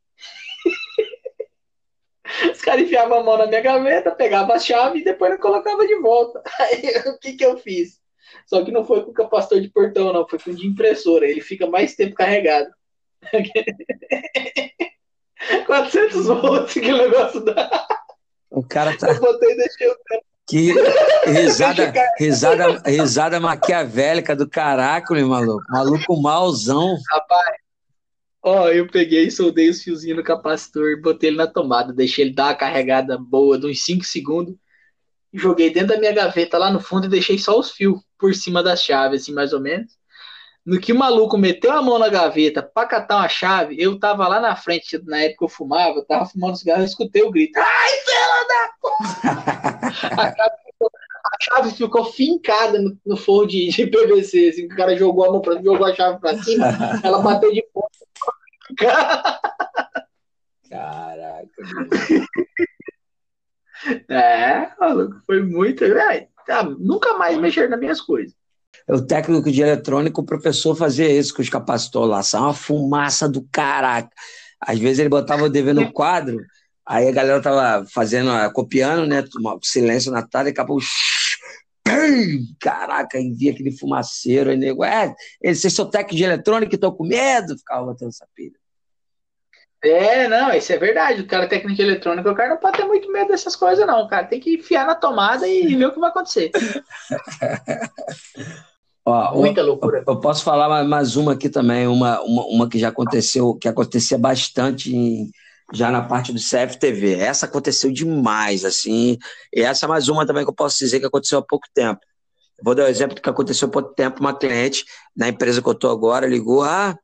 [2.50, 5.86] Os caras enfiavam a mão na minha gaveta, pegavam a chave e depois eu colocava
[5.86, 6.42] de volta.
[6.60, 8.00] Aí, o que que eu fiz?
[8.46, 10.26] Só que não foi com capacitor de portão, não.
[10.26, 11.28] Foi com de impressora.
[11.28, 12.68] Ele fica mais tempo carregado.
[15.66, 17.86] 400 volts que o negócio dá.
[18.50, 19.08] O cara tá.
[19.08, 19.96] Eu botei e deixei o
[20.46, 20.74] Que
[21.26, 25.64] risada, risada, risada maquiavélica do caraca, maluco.
[25.68, 26.96] Maluco mauzão.
[27.10, 27.56] Rapaz,
[28.42, 32.34] ó, eu peguei, soldei os fiozinhos no capacitor, e botei ele na tomada, deixei ele
[32.34, 34.54] dar uma carregada boa de uns 5 segundos,
[35.32, 38.62] joguei dentro da minha gaveta lá no fundo e deixei só os fios por cima
[38.62, 39.92] das chaves, assim, mais ou menos.
[40.64, 44.26] No que o maluco meteu a mão na gaveta pra catar uma chave, eu tava
[44.26, 47.58] lá na frente, na época eu fumava, eu tava fumando cigarro, eu escutei o grito.
[47.58, 49.12] Ai, fela da porra!
[50.22, 54.68] a, chave ficou, a chave ficou fincada no, no forro de, de, PVC, assim, o
[54.74, 56.66] cara jogou a mão pra jogou a chave pra cima,
[57.04, 57.98] ela bateu de ponta.
[60.70, 61.50] Caraca.
[64.08, 65.84] é, maluco, foi muito.
[65.84, 68.34] É, tá, nunca mais mexer nas minhas coisas
[68.88, 73.28] o técnico de eletrônico, o professor fazia isso com os capacitores lá, só uma fumaça
[73.28, 74.10] do caraca.
[74.60, 76.38] Às vezes ele botava o DV no quadro,
[76.86, 79.24] aí a galera tava fazendo, copiando, né?
[79.62, 80.78] Silêncio na tela e acabou.
[82.60, 86.92] Caraca, e via aquele fumaceiro, aí nego, é, vocês são técnico de eletrônica e tô
[86.92, 88.58] com medo, ficava botando essa pilha.
[89.82, 91.20] É, não, isso é verdade.
[91.20, 94.08] O cara técnico de eletrônica, o cara não pode ter muito medo dessas coisas, não.
[94.08, 96.50] Cara tem que enfiar na tomada e ver o que vai acontecer.
[99.04, 100.02] Ó, Muita loucura.
[100.06, 103.68] Eu, eu, posso falar mais uma aqui também, uma, uma, uma, que já aconteceu, que
[103.68, 105.30] acontecia bastante em,
[105.74, 107.14] já na parte do CFTV.
[107.14, 109.18] Essa aconteceu demais, assim.
[109.52, 112.00] E essa é mais uma também que eu posso dizer que aconteceu há pouco tempo.
[112.62, 114.20] vou dar um exemplo que aconteceu há pouco tempo.
[114.20, 116.96] Uma cliente na empresa que eu estou agora ligou: Ah,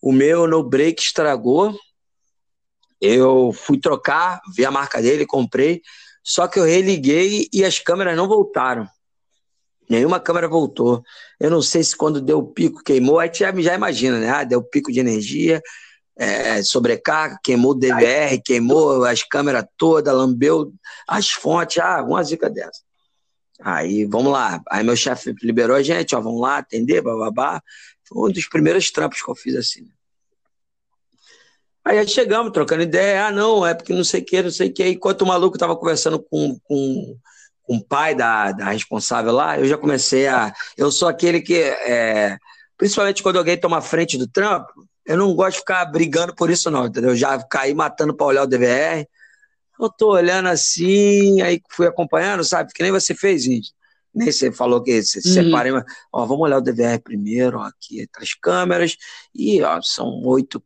[0.00, 1.74] o meu no break estragou.
[3.00, 5.82] Eu fui trocar, vi a marca dele, comprei.
[6.22, 8.86] Só que eu religuei e as câmeras não voltaram.
[9.88, 11.02] Nenhuma câmera voltou.
[11.38, 14.30] Eu não sei se quando deu o pico queimou, aí já, já imagina, né?
[14.30, 15.60] Ah, deu pico de energia,
[16.16, 20.72] é, sobrecarga, queimou o DVR, queimou as câmeras todas, lambeu
[21.06, 22.80] as fontes, ah, uma zica dessa.
[23.60, 24.60] Aí, vamos lá.
[24.70, 27.62] Aí meu chefe liberou a gente, ó, vamos lá atender, bababá.
[28.08, 29.88] Foi um dos primeiros trampos que eu fiz assim.
[31.84, 34.72] Aí chegamos, trocando ideia, ah, não, é porque não sei o que, não sei o
[34.72, 34.86] que.
[34.86, 37.16] Enquanto o maluco tava conversando com, com,
[37.72, 40.52] com o pai da, da responsável lá, eu já comecei a.
[40.76, 42.36] Eu sou aquele que, é,
[42.76, 46.70] principalmente quando alguém toma frente do trampo, eu não gosto de ficar brigando por isso,
[46.70, 47.16] não, entendeu?
[47.16, 49.08] Já caí matando para olhar o DVR.
[49.80, 52.70] Eu tô olhando assim, aí fui acompanhando, sabe?
[52.74, 53.72] Que nem você fez, gente.
[54.14, 55.34] Nem você falou que você uhum.
[55.34, 58.98] separei, mas, ó, vamos olhar o DVR primeiro, ó, aqui as câmeras,
[59.34, 60.62] e ó, são oito,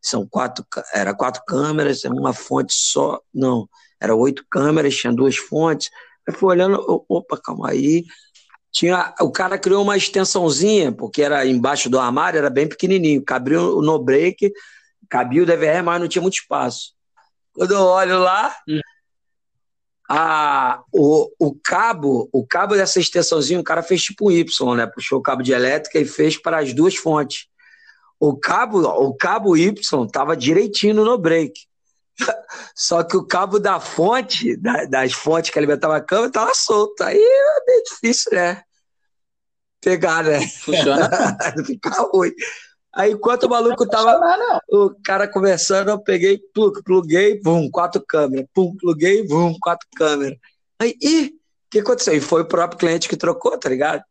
[0.00, 3.68] são quatro, era quatro câmeras, uma fonte só, não,
[4.00, 5.90] era oito câmeras, tinha duas fontes,
[6.28, 8.04] aí fui olhando, opa, calma aí,
[8.72, 13.60] tinha, o cara criou uma extensãozinha, porque era embaixo do armário, era bem pequenininho, cabia
[13.60, 14.52] o no break,
[15.08, 16.92] cabia o DVR, mas não tinha muito espaço.
[17.52, 18.80] Quando eu olho lá, hum
[20.12, 24.84] a, o, o cabo, o cabo dessa extensãozinha, o cara fez tipo um Y, né?
[24.84, 27.46] Puxou o cabo de elétrica e fez para as duas fontes.
[28.18, 29.72] O cabo, o cabo Y
[30.12, 31.52] tava direitinho no break.
[32.74, 37.02] Só que o cabo da fonte, da, das fontes que alimentava a câmera, tava solto.
[37.02, 38.62] Aí é bem difícil, né?
[39.80, 40.46] Pegar, né?
[40.46, 41.08] Funciona.
[41.66, 42.32] Fica ruim.
[42.92, 44.20] Aí, enquanto o maluco tava.
[44.68, 48.46] O cara conversando, eu peguei, plug, pluguei, vum, quatro câmeras.
[48.52, 50.38] Pum, pluguei, vum, quatro câmeras.
[50.78, 52.14] Aí, ih, o que aconteceu?
[52.14, 54.02] E foi o próprio cliente que trocou, tá ligado?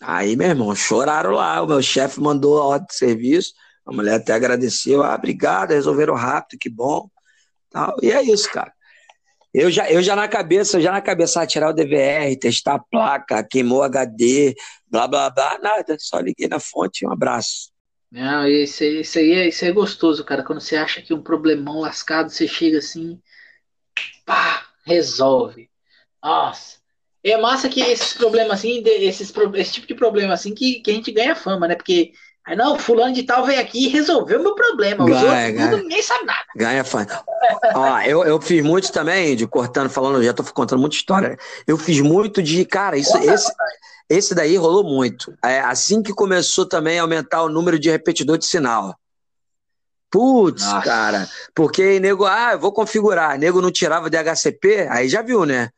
[0.00, 1.60] Aí, meu irmão, choraram lá.
[1.62, 3.52] O meu chefe mandou a ordem de serviço.
[3.84, 5.02] A mulher até agradeceu.
[5.02, 7.08] Ah, obrigado, resolveram rápido, que bom.
[7.70, 7.96] Tal.
[8.02, 8.72] E é isso, cara.
[9.52, 12.78] Eu já, eu já na cabeça, já na cabeça, ah, tirar o DVR, testar a
[12.78, 14.54] placa, queimou HD,
[14.88, 15.96] blá blá blá, nada.
[15.98, 17.70] Só liguei na fonte um abraço.
[18.10, 20.42] Não, isso, aí, isso, aí é, isso é gostoso, cara.
[20.42, 23.20] Quando você acha que um problemão lascado, você chega assim,
[24.24, 25.70] pá, resolve.
[26.22, 26.80] Nossa.
[27.24, 30.94] É massa que esses problemas assim, esses, esse tipo de problema assim, que, que a
[30.94, 31.74] gente ganha fama, né?
[31.74, 32.12] Porque
[32.44, 35.04] Aí não, fulano de tal veio aqui e resolveu meu problema.
[35.04, 35.82] Os ganha, outros, ganha.
[35.82, 36.44] ninguém sabe nada.
[36.56, 37.06] Ganha fã.
[37.74, 41.38] Ó, eu, eu fiz muito também, de cortando, falando, já tô contando muita história.
[41.66, 43.52] Eu fiz muito de, cara, isso, esse,
[44.08, 45.32] esse daí rolou muito.
[45.44, 48.96] É, assim que começou também a aumentar o número de repetidor de sinal.
[50.10, 53.38] Putz, cara, porque nego, ah, eu vou configurar.
[53.38, 55.70] Nego não tirava de HCP, aí já viu, né?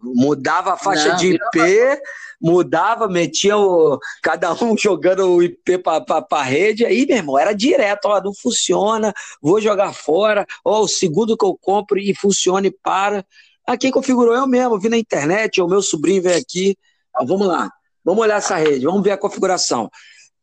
[0.00, 2.00] Mudava a faixa não, de IP,
[2.40, 7.52] mudava, metia o, cada um jogando o IP para a rede, aí, meu irmão, era
[7.52, 12.66] direto, ó, não funciona, vou jogar fora, ó, o segundo que eu compro e funciona
[12.66, 13.24] e para.
[13.66, 16.76] Ah, quem configurou eu mesmo, vi na internet, o meu sobrinho veio aqui,
[17.14, 17.70] ó, vamos lá,
[18.04, 19.90] vamos olhar essa rede, vamos ver a configuração.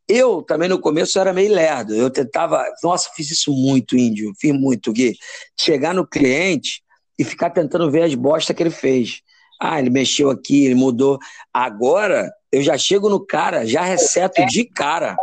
[0.08, 4.54] Eu também no começo era meio lerdo, eu tentava, nossa, fiz isso muito, índio, fiz
[4.54, 5.16] muito, Gui,
[5.60, 6.84] chegar no cliente
[7.18, 9.22] e ficar tentando ver as bostas que ele fez.
[9.60, 11.18] Ah, ele mexeu aqui, ele mudou.
[11.54, 15.16] Agora, eu já chego no cara, já reseto de cara.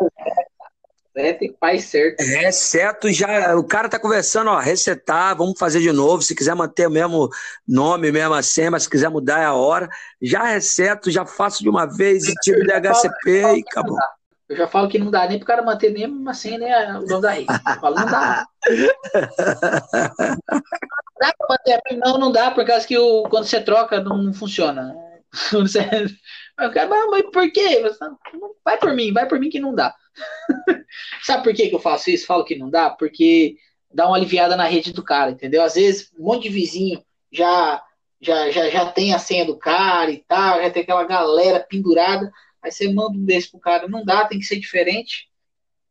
[1.15, 2.23] É, tem pai certo.
[2.23, 3.55] Reseto já.
[3.55, 6.23] O cara tá conversando, ó, resetar, vamos fazer de novo.
[6.23, 7.29] Se quiser manter o mesmo
[7.69, 9.91] nome, mesma senha, mas se quiser mudar é a hora.
[10.21, 13.99] Já reseto, já faço de uma vez e tiro o DHCP e acabou.
[14.53, 17.07] Eu já falo que não dá nem pro cara manter nem uma senha, nem o
[17.07, 17.47] nome da rede.
[17.51, 18.47] Eu falo, não dá.
[21.19, 24.95] dá pra manter, não, não dá, por causa que o, quando você troca não funciona.
[25.53, 25.81] Você,
[27.11, 27.83] mas por quê?
[28.63, 29.95] Vai por mim, vai por mim que não dá.
[31.25, 32.27] Sabe por que, que eu faço isso?
[32.27, 32.91] Falo que não dá?
[32.91, 33.57] Porque
[33.91, 35.63] dá uma aliviada na rede do cara, entendeu?
[35.63, 37.83] Às vezes um monte de vizinho já
[38.21, 42.31] já, já, já tem a senha do cara e tal, já tem aquela galera pendurada.
[42.63, 45.29] Aí você manda um desse pro cara, não dá, tem que ser diferente.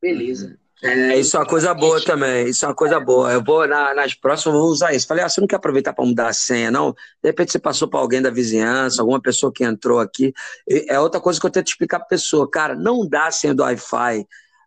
[0.02, 0.58] Beleza.
[0.84, 2.48] É, isso é uma coisa boa também.
[2.50, 3.32] Isso é uma coisa boa.
[3.32, 5.06] Eu vou na, nas próximas, vou usar isso.
[5.06, 6.92] Falei, ah, você não quer aproveitar para mudar a senha, não?
[7.22, 10.34] De repente você passou para alguém da vizinhança, alguma pessoa que entrou aqui.
[10.68, 12.50] É outra coisa que eu tento explicar para pessoa.
[12.50, 14.26] Cara, não dá a senha do Wi-Fi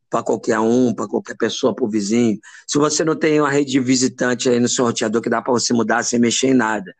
[0.09, 2.39] para qualquer um, para qualquer pessoa, para o vizinho.
[2.69, 5.53] Se você não tem uma rede de visitante aí no seu roteador que dá para
[5.53, 6.95] você mudar sem mexer em nada.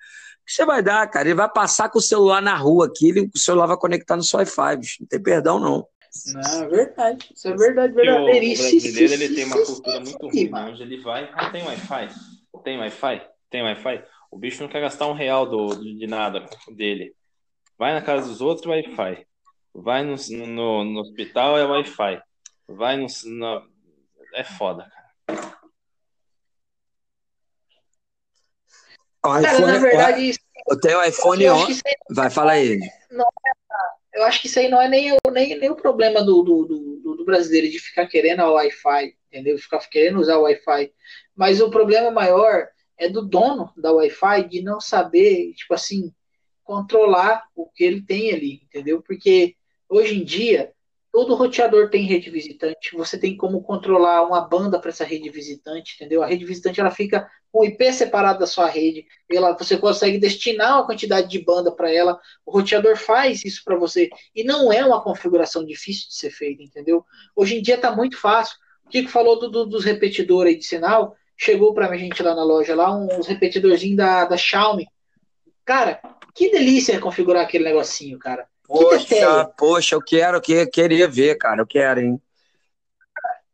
[0.45, 1.27] O que você vai dar, cara?
[1.27, 4.23] Ele vai passar com o celular na rua aqui, ele, o celular vai conectar no
[4.23, 4.97] seu Wi-Fi, bicho.
[5.01, 5.89] Não tem perdão, não.
[6.35, 7.31] Não, é verdade.
[7.35, 8.53] Isso é verdade, verdadeiro.
[8.53, 10.67] O brasileiro ele tem uma cultura muito ruim, né?
[10.71, 12.09] onde ele vai, ah, tem Wi-Fi,
[12.63, 14.05] tem Wi-Fi, tem Wi-Fi.
[14.31, 16.45] O bicho não quer gastar um real do, de nada
[16.77, 17.15] dele.
[17.79, 19.27] Vai na casa dos outros, Wi-Fi.
[19.75, 20.15] Vai no,
[20.47, 22.23] no, no hospital, é Wi-Fi.
[22.69, 23.63] Vai no, no,
[24.35, 24.87] É foda,
[25.27, 25.64] cara.
[29.25, 30.35] O iPhone, cara, na verdade,
[30.69, 31.83] eu tenho o iPhone 11.
[32.11, 32.79] Vai, fala aí.
[33.11, 33.55] Não é
[34.15, 37.17] eu acho que isso aí não é nem, nem, nem o problema do, do, do,
[37.17, 39.59] do brasileiro de ficar querendo a Wi-Fi, entendeu?
[39.59, 40.93] Ficar querendo usar o Wi-Fi.
[41.35, 46.15] Mas o problema maior é do dono da Wi-Fi de não saber, tipo assim,
[46.63, 49.03] controlar o que ele tem ali, entendeu?
[49.03, 49.57] Porque
[49.89, 50.73] hoje em dia,
[51.15, 52.97] Todo roteador tem rede visitante.
[52.97, 56.25] Você tem como controlar uma banda para essa rede visitante, entendeu?
[56.25, 59.07] A rede visitante ela fica com IP separado da sua rede.
[59.31, 62.19] Ela, você consegue destinar uma quantidade de banda para ela.
[62.45, 66.65] O roteador faz isso para você e não é uma configuração difícil de ser feita,
[66.65, 67.05] entendeu?
[67.37, 68.57] Hoje em dia está muito fácil.
[68.85, 71.15] O Kiko falou do, do, dos repetidores de sinal.
[71.37, 74.89] Chegou para a gente lá na loja lá uns repetidorzinhos da, da Xiaomi.
[75.65, 76.01] Cara,
[76.35, 78.49] que delícia configurar aquele negocinho, cara.
[78.67, 82.21] Poxa, poxa, eu quero, eu queria ver, cara, eu quero, hein?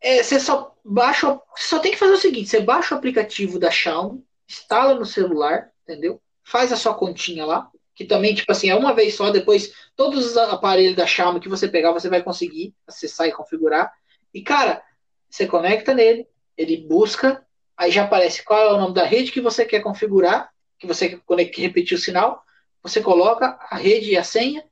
[0.00, 3.70] É, você só baixa, só tem que fazer o seguinte: você baixa o aplicativo da
[3.70, 6.20] Xiaomi, instala no celular, entendeu?
[6.42, 10.24] Faz a sua continha lá, que também, tipo assim, é uma vez só, depois todos
[10.24, 13.92] os aparelhos da Xiaomi que você pegar, você vai conseguir acessar e configurar.
[14.32, 14.82] E, cara,
[15.28, 17.44] você conecta nele, ele busca,
[17.76, 21.20] aí já aparece qual é o nome da rede que você quer configurar, que você
[21.20, 22.42] quer repetir o sinal,
[22.82, 24.64] você coloca a rede e a senha,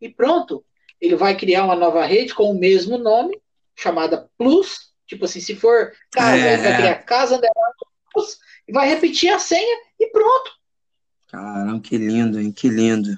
[0.00, 0.64] e pronto.
[1.00, 3.40] Ele vai criar uma nova rede com o mesmo nome,
[3.76, 4.92] chamada Plus.
[5.06, 6.54] Tipo assim, se for casa, é.
[6.54, 7.74] ele vai criar Casa Underline
[8.12, 10.52] Plus, e vai repetir a senha e pronto.
[11.28, 12.52] Caramba, que lindo, hein?
[12.52, 13.16] Que lindo.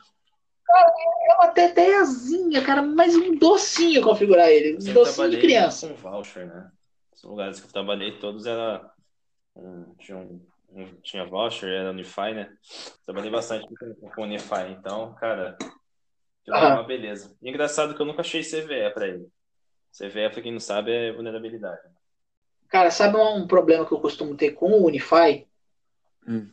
[0.64, 0.92] Cara,
[1.28, 4.76] é uma teteazinha, cara, mas um docinho configurar ele.
[4.76, 5.88] Um docinho de criança.
[5.88, 6.70] Com voucher, né?
[7.14, 8.88] Os lugares que eu trabalhei, todos era.
[9.56, 10.40] Um, tinha, um,
[10.72, 12.52] um, tinha voucher, era Unify, né?
[13.04, 13.66] Trabalhei bastante
[14.14, 15.56] com Unify, então, cara,
[16.44, 17.36] que é uma beleza.
[17.40, 19.28] E engraçado que eu nunca achei CVE para ele.
[19.96, 21.80] CVE, para quem não sabe, é vulnerabilidade.
[22.68, 25.46] Cara, sabe um problema que eu costumo ter com o Unify?
[26.26, 26.48] Hum.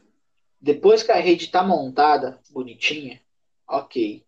[0.60, 3.22] Depois que a rede está montada, bonitinha,
[3.68, 4.26] ok.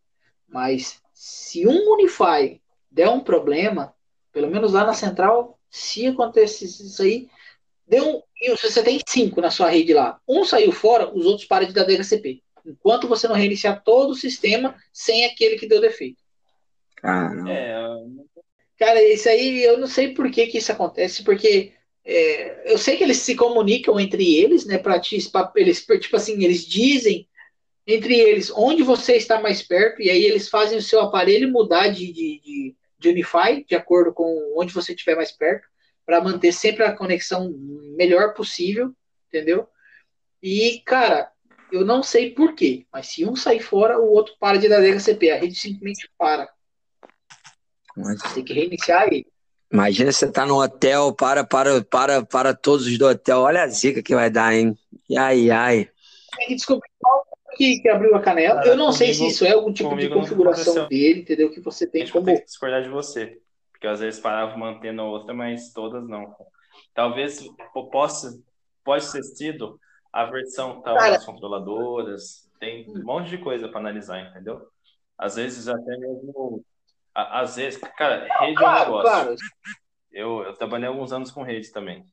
[0.48, 3.94] Mas se um Unify der um problema,
[4.32, 7.28] pelo menos lá na central, se acontecer isso aí,
[7.88, 8.22] deu um,
[8.62, 10.20] você tem cinco na sua rede lá.
[10.28, 14.16] Um saiu fora, os outros param de dar DHCP enquanto você não reiniciar todo o
[14.16, 16.22] sistema sem aquele que deu defeito.
[16.96, 17.50] Caramba.
[17.52, 17.76] É,
[18.78, 21.74] Cara, isso aí eu não sei por que, que isso acontece, porque
[22.06, 24.78] é, eu sei que eles se comunicam entre eles, né?
[24.78, 25.02] Para
[25.56, 27.28] eles, tipo assim, eles dizem
[27.86, 31.88] entre eles onde você está mais perto, e aí eles fazem o seu aparelho mudar
[31.90, 35.68] de, de, de, de Unify, de acordo com onde você estiver mais perto,
[36.06, 37.54] para manter sempre a conexão
[37.98, 38.94] melhor possível,
[39.28, 39.68] entendeu?
[40.42, 41.32] E, cara,
[41.72, 44.82] eu não sei por quê, mas se um sair fora, o outro para de dar
[44.82, 45.32] DHCP.
[45.32, 46.50] A rede simplesmente para.
[47.96, 48.22] Mas...
[48.34, 49.28] Tem que reiniciar ele.
[49.72, 53.42] Imagina você tá no hotel, para, para, para, para todos os do hotel.
[53.42, 54.76] Olha a zica que vai dar, hein?
[55.16, 55.90] Ai, ai.
[56.36, 57.24] Tem que descobrir qual
[57.56, 58.62] que, que abriu a canela.
[58.62, 61.52] eu não comigo, sei se isso é algum tipo de configuração dele, entendeu?
[61.52, 62.26] Que você tem como.
[62.26, 63.40] Tem que discordar de você.
[63.72, 66.36] Porque às vezes parava mantendo a outra, mas todas não.
[66.94, 67.46] Talvez
[67.92, 68.42] possa,
[68.84, 69.80] pode ser sido
[70.12, 74.68] a versão tal tá das controladoras, tem um monte de coisa para analisar, entendeu?
[75.18, 76.64] Às vezes até mesmo.
[77.14, 79.12] Às vezes, cara, rede claro, é um negócio.
[79.12, 79.36] Claro.
[80.12, 82.06] Eu, eu trabalhei alguns anos com rede também.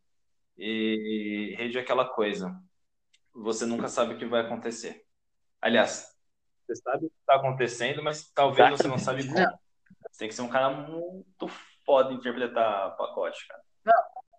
[0.57, 2.55] E rede é aquela coisa.
[3.34, 5.05] Você nunca sabe o que vai acontecer.
[5.61, 6.16] Aliás,
[6.66, 9.38] você sabe o que está acontecendo, mas talvez você não sabe como.
[10.11, 11.49] Você tem que ser um cara muito
[11.84, 13.62] foda em interpretar pacote, cara.
[13.84, 13.94] Não,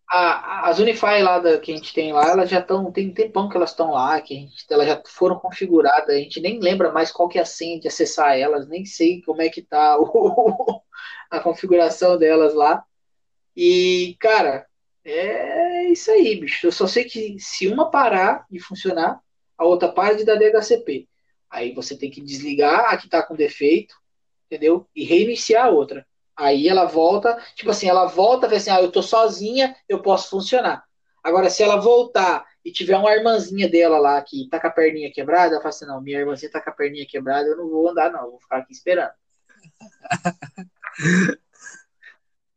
[0.10, 3.49] a, as Unify lá da, que a gente tem lá, elas já estão, tem tempão
[3.49, 6.91] que elas estão lá, que a gente, elas já foram configuradas, a gente nem lembra
[6.91, 9.97] mais qual que é a senha de acessar elas, nem sei como é que tá
[9.99, 10.82] o,
[11.30, 12.84] a configuração delas lá.
[13.55, 14.66] E, cara,
[15.03, 16.68] é isso aí, bicho.
[16.68, 19.20] Eu só sei que se uma parar de funcionar,
[19.58, 21.08] a outra para de dar DHCP.
[21.49, 23.95] Aí você tem que desligar a que tá com defeito,
[24.45, 24.88] entendeu?
[24.95, 26.05] E reiniciar a outra.
[26.38, 30.29] Aí ela volta, tipo assim, ela volta e assim, ah, eu tô sozinha, eu posso
[30.29, 30.83] funcionar.
[31.23, 35.11] Agora, se ela voltar e tiver uma irmãzinha dela lá que tá com a perninha
[35.11, 37.89] quebrada, ela fala assim, não, minha irmãzinha tá com a perninha quebrada, eu não vou
[37.89, 39.11] andar não, vou ficar aqui esperando.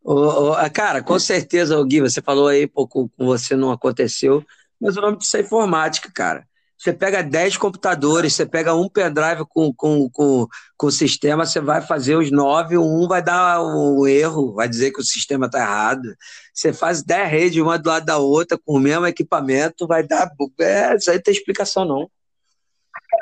[0.04, 4.44] oh, oh, cara, com certeza, Gui, você falou aí, pouco com você não aconteceu,
[4.78, 6.46] mas o nome disso é informática, cara.
[6.80, 10.46] Você pega 10 computadores, você pega um pendrive com, com, com,
[10.78, 14.90] com o sistema, você vai fazer os 9, um vai dar um erro, vai dizer
[14.90, 16.16] que o sistema está errado.
[16.54, 20.30] Você faz 10 redes, uma do lado da outra, com o mesmo equipamento, vai dar.
[20.58, 22.10] É, isso aí não tem explicação, não.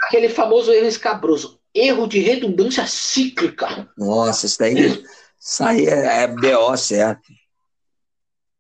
[0.04, 1.59] Aquele famoso erro escabroso.
[1.74, 3.88] Erro de redundância cíclica.
[3.98, 5.04] Nossa, isso daí,
[5.40, 7.26] isso aí é, é BO certo.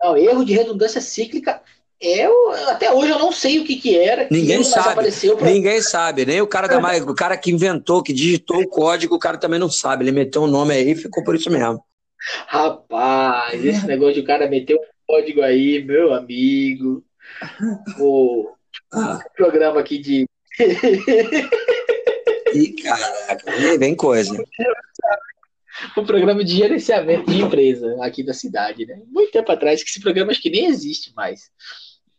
[0.02, 1.62] Não, erro de redundância cíclica
[2.00, 4.28] eu, até hoje eu não sei o que, que era.
[4.30, 5.10] Ninguém sabe.
[5.36, 5.50] Pra...
[5.50, 6.24] Ninguém sabe.
[6.24, 9.58] Nem o cara, da, o cara que inventou, que digitou o código, o cara também
[9.58, 10.04] não sabe.
[10.04, 11.82] Ele meteu um nome aí e ficou por isso mesmo.
[12.46, 17.04] Rapaz, esse negócio de o cara meter um código aí, meu amigo.
[17.98, 18.48] O
[18.92, 19.18] ah.
[19.36, 20.26] programa aqui de.
[22.54, 24.40] Ih, caraca, vem coisa.
[25.96, 29.02] um programa de gerenciamento de empresa aqui da cidade, né?
[29.08, 31.50] Muito tempo atrás, que esse programa acho que nem existe mais.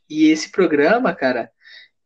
[0.09, 1.51] E esse programa, cara,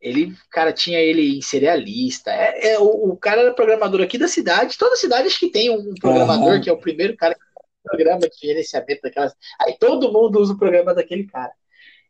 [0.02, 2.32] ele, cara, tinha ele em serialista.
[2.32, 4.78] É, é o, o, cara era programador aqui da cidade.
[4.78, 6.62] Toda cidade acho que tem um programador, uhum.
[6.62, 7.42] que é o primeiro cara que
[7.84, 9.34] programa de gerenciamento daquelas.
[9.62, 11.52] Aí todo mundo usa o programa daquele cara.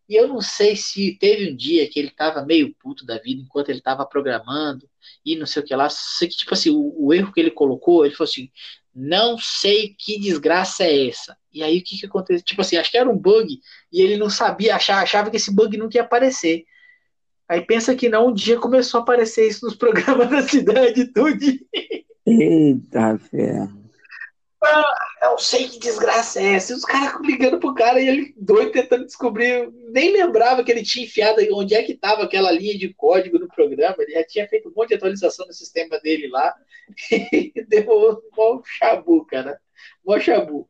[0.08, 3.41] E eu não sei se teve um dia que ele tava meio puto da vida
[3.41, 4.89] enquanto ele tava programando
[5.26, 5.89] e não sei o que lá.
[5.89, 8.49] Sei que, tipo assim, o, o erro que ele colocou, ele falou assim:
[8.93, 11.38] não sei que desgraça é essa.
[11.51, 12.43] E aí o que que aconteceu?
[12.43, 13.60] Tipo assim, acho que era um bug
[13.91, 16.66] e ele não sabia, achava, achava que esse bug nunca ia aparecer.
[17.47, 21.45] Aí pensa que não, um dia começou a aparecer isso nos programas da cidade tudo.
[22.26, 23.83] Eita ferro.
[25.22, 26.76] Não sei que desgraça é essa.
[26.76, 29.70] Os caras ligando pro cara e ele doido tentando descobrir.
[29.89, 33.47] Nem lembrava que ele tinha enfiado onde é que estava aquela linha de código no
[33.47, 33.95] programa.
[33.99, 36.53] Ele já tinha feito um monte de atualização no sistema dele lá.
[37.55, 39.59] E deu um chabu, cara.
[40.05, 40.68] Mó chabu.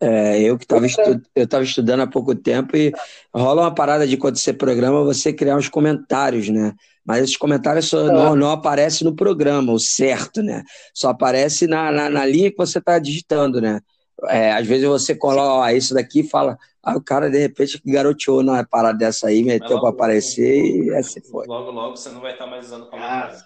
[0.00, 2.92] É, eu que estava estu eu tava estudando há pouco tempo e
[3.32, 6.74] rola uma parada de quando você programa, você criar uns comentários, né?
[7.04, 10.62] Mas esses comentários só, não, não aparecem no programa, o certo, né?
[10.94, 13.80] Só aparece na, na, na linha que você está digitando, né?
[14.28, 18.42] É, às vezes você coloca isso daqui e fala, ah, o cara de repente garoteou
[18.42, 21.46] na parada dessa aí, meteu para aparecer logo, e assim foi.
[21.46, 23.36] Logo, logo você não vai estar mais usando comentário.
[23.36, 23.44] Ah.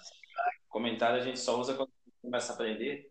[0.69, 1.89] Comentário a gente só usa quando
[2.21, 3.09] começa a aprender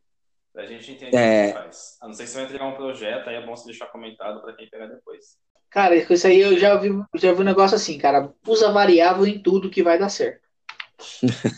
[0.58, 1.44] Pra gente entender é...
[1.44, 1.98] o que faz.
[2.02, 4.40] A não ser que você vai entregar um projeto, aí é bom você deixar comentado
[4.40, 5.38] para quem pegar depois.
[5.70, 8.32] Cara, isso aí eu já vi, já vi um negócio assim, cara.
[8.46, 10.40] Usa variável em tudo que vai dar certo.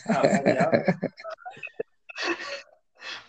[0.09, 0.23] Ah,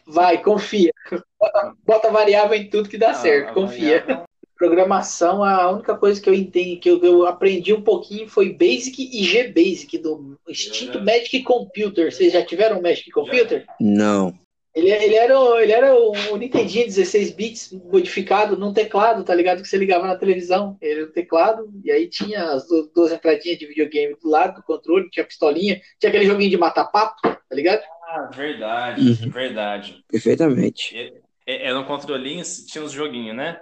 [0.06, 0.92] vai, confia.
[1.40, 4.02] Bota, bota, variável em tudo que dá ah, certo, confia.
[4.02, 4.26] Variável...
[4.58, 9.10] Programação, a única coisa que eu entendi, que eu, eu, aprendi um pouquinho foi Basic
[9.12, 11.04] e GBasic do extinto já...
[11.04, 12.12] Magic Computer.
[12.12, 13.66] Vocês já tiveram um Magic Computer?
[13.80, 14.38] Não.
[14.74, 19.62] Ele, ele, era, ele era um Nintendinho 16 bits modificado num teclado, tá ligado?
[19.62, 20.78] Que você ligava na televisão.
[20.82, 24.56] Ele era o teclado, e aí tinha as duas, duas entradinhas de videogame do lado
[24.56, 27.82] do controle, tinha pistolinha, tinha aquele joguinho de mata-papo, tá ligado?
[28.08, 29.30] Ah, verdade, uhum.
[29.30, 30.04] verdade.
[30.10, 31.14] Perfeitamente.
[31.46, 33.60] Era um controlinho, tinha uns joguinhos, né?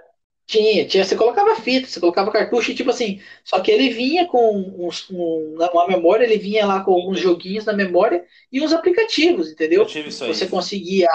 [0.50, 4.58] Tinha, tinha, você colocava fita, você colocava cartucho, tipo assim, só que ele vinha com
[4.80, 9.52] uns, um, uma memória, ele vinha lá com alguns joguinhos na memória e uns aplicativos,
[9.52, 9.84] entendeu?
[10.26, 11.08] você conseguia.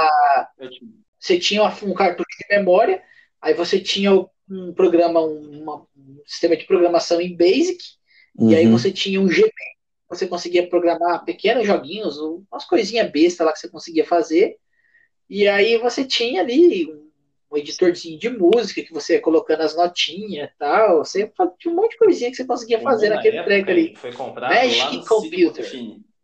[1.19, 3.03] Você tinha um cartucho de memória,
[3.43, 4.13] aí você tinha
[4.49, 7.83] um programa, uma, um sistema de programação em Basic,
[8.39, 8.53] uhum.
[8.53, 8.71] e aí uhum.
[8.71, 9.53] você tinha um GP,
[10.09, 14.59] você conseguia programar pequenos joguinhos, umas coisinhas bestas lá que você conseguia fazer,
[15.29, 17.04] e aí você tinha ali um
[17.57, 20.99] editorzinho de música que você ia colocando as notinhas e tal.
[20.99, 23.95] Você tinha um monte de coisinha que você conseguia fazer naquele treco ali.
[23.97, 25.73] Foi comprado Magic lá Computer.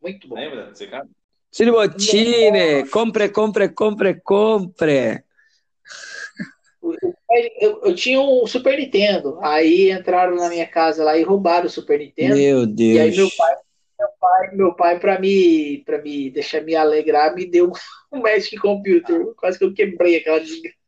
[0.02, 0.34] Muito bom.
[0.34, 1.06] Lembra desse cara?
[1.50, 5.24] Ciro Bottini, compre, compre, compre, compre.
[7.60, 9.38] Eu, eu, tinha um Super Nintendo.
[9.42, 12.36] Aí entraram na minha casa lá e roubaram o Super Nintendo.
[12.36, 12.96] Meu Deus.
[12.96, 13.56] E aí meu pai,
[13.98, 17.72] meu pai, meu pai para me, para me deixar me alegrar, me deu
[18.12, 19.34] um Magic Computer.
[19.36, 20.79] Quase que eu quebrei aquela desgraça.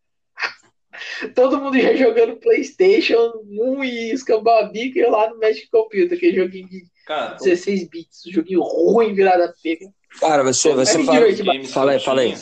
[1.35, 5.69] Todo mundo já jogando PlayStation 1 e escambau a bica e eu lá no Magic
[5.71, 9.93] Computer, aquele joguinho de Cara, 16 bits, joguinho ruim virada pega.
[10.21, 11.21] Cara, você, você fala,
[11.67, 12.35] fala aí, fala aí.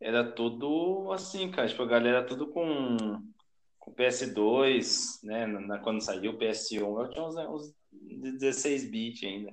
[0.00, 1.66] Era tudo assim, cara.
[1.66, 3.22] Tipo, a galera tudo com,
[3.78, 5.46] com PS2, né?
[5.46, 7.74] Na, quando saiu o PS1, eu tinha uns, uns
[8.38, 9.52] 16 bits ainda.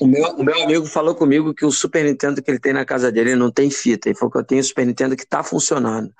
[0.00, 2.84] O meu, o meu amigo falou comigo que o Super Nintendo que ele tem na
[2.84, 4.08] casa dele não tem fita.
[4.08, 6.10] Ele falou que eu tenho o Super Nintendo que tá funcionando.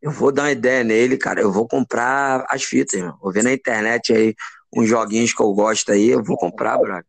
[0.00, 1.40] Eu vou dar uma ideia nele, cara.
[1.40, 3.18] Eu vou comprar as fitas, irmão.
[3.20, 4.34] Vou ver na internet aí
[4.74, 6.10] uns joguinhos que eu gosto aí.
[6.10, 7.06] Eu vou comprar, Braga.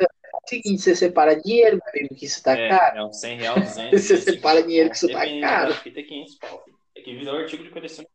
[0.00, 2.98] É o seguinte, você separa dinheiro, meu amigo, que isso tá é, caro.
[2.98, 4.00] É uns 100 reais, 200.
[4.00, 5.74] você separa dinheiro que isso tá caro.
[5.74, 6.64] Fita é 500 pau.
[6.94, 8.06] É que virou artigo de coleção.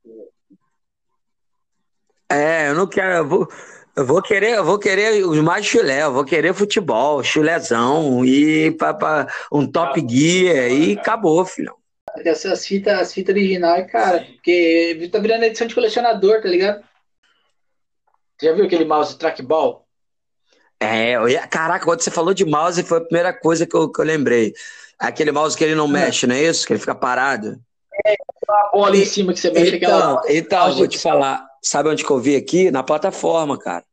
[2.30, 3.18] É, eu não quero.
[3.18, 3.48] Eu vou,
[3.96, 8.72] eu vou querer, eu vou querer os mais chulé, eu vou querer futebol, chulézão e
[8.72, 11.81] pra, pra um top gear e acabou, filhão.
[12.18, 14.34] Essas fitas, as fitas originais, cara, Sim.
[14.34, 16.84] porque tá virando edição de colecionador, tá ligado?
[18.38, 19.86] Você já viu aquele mouse trackball?
[20.80, 24.02] É, eu, caraca, quando você falou de mouse, foi a primeira coisa que eu, que
[24.02, 24.52] eu lembrei.
[24.98, 26.66] Aquele mouse que ele não mexe, não é isso?
[26.66, 27.60] Que ele fica parado.
[28.04, 28.16] É,
[28.50, 30.22] uma bola em cima que você mexe então, aquela.
[30.28, 31.46] Então, vou te falar.
[31.64, 32.72] Sabe onde que eu vi aqui?
[32.72, 33.84] Na plataforma, cara.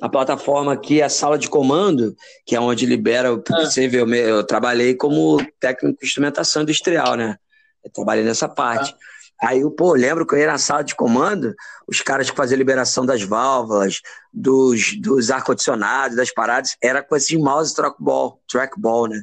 [0.00, 3.36] Na plataforma aqui, a sala de comando, que é onde libera.
[3.36, 3.66] Porque ah.
[3.66, 7.38] você vê, eu, eu trabalhei como técnico de instrumentação industrial, né?
[7.84, 8.94] Eu trabalhei nessa parte.
[9.40, 11.54] Aí, pô, lembro que eu ia na sala de comando,
[11.86, 14.00] os caras que faziam liberação das válvulas,
[14.32, 19.22] dos, dos ar-condicionados, das paradas, era com esse mouse trackball, trackball, né?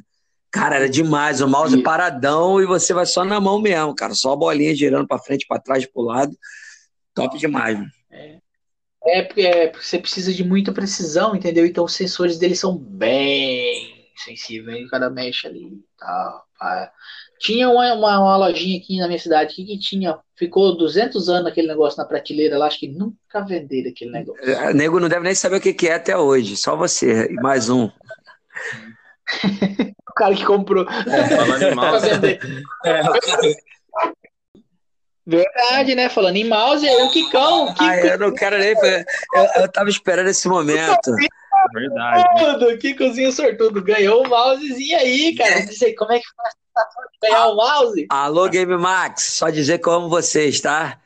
[0.50, 1.40] Cara, era demais.
[1.40, 1.82] O mouse e...
[1.82, 4.14] paradão e você vai só na mão mesmo, cara.
[4.14, 6.36] Só a bolinha girando para frente, para trás, pro lado.
[7.14, 7.90] Top demais, mano.
[8.10, 8.38] É.
[9.04, 11.66] É porque, é porque você precisa de muita precisão, entendeu?
[11.66, 13.81] Então os sensores dele são bem
[14.24, 16.44] sensíveis, o cara mexe ali e tal.
[17.40, 21.50] Tinha uma, uma, uma, lojinha aqui na minha cidade que, que tinha, ficou 200 anos
[21.50, 24.44] aquele negócio na prateleira lá, acho que nunca venderam aquele negócio.
[24.44, 27.34] É, nego não deve nem saber o que, que é até hoje, só você e
[27.34, 27.86] mais um.
[30.08, 30.86] o cara que comprou.
[30.88, 32.06] É, falando em mouse.
[32.84, 33.02] é,
[35.24, 36.08] Verdade, né?
[36.08, 37.68] Falando em mouse, aí o Kikão.
[37.68, 37.84] Kiko...
[37.84, 38.74] Ah, eu não quero nem.
[38.74, 41.14] Eu, eu tava esperando esse momento.
[41.72, 42.40] Verdade.
[42.40, 43.82] Sortudo, Kikozinho sortudo.
[43.82, 45.64] Ganhou o mousezinho aí, cara.
[45.64, 48.06] Não sei como é que de ganhar o mouse.
[48.08, 49.24] Alô, Game Max.
[49.36, 50.98] Só dizer que eu amo vocês, tá?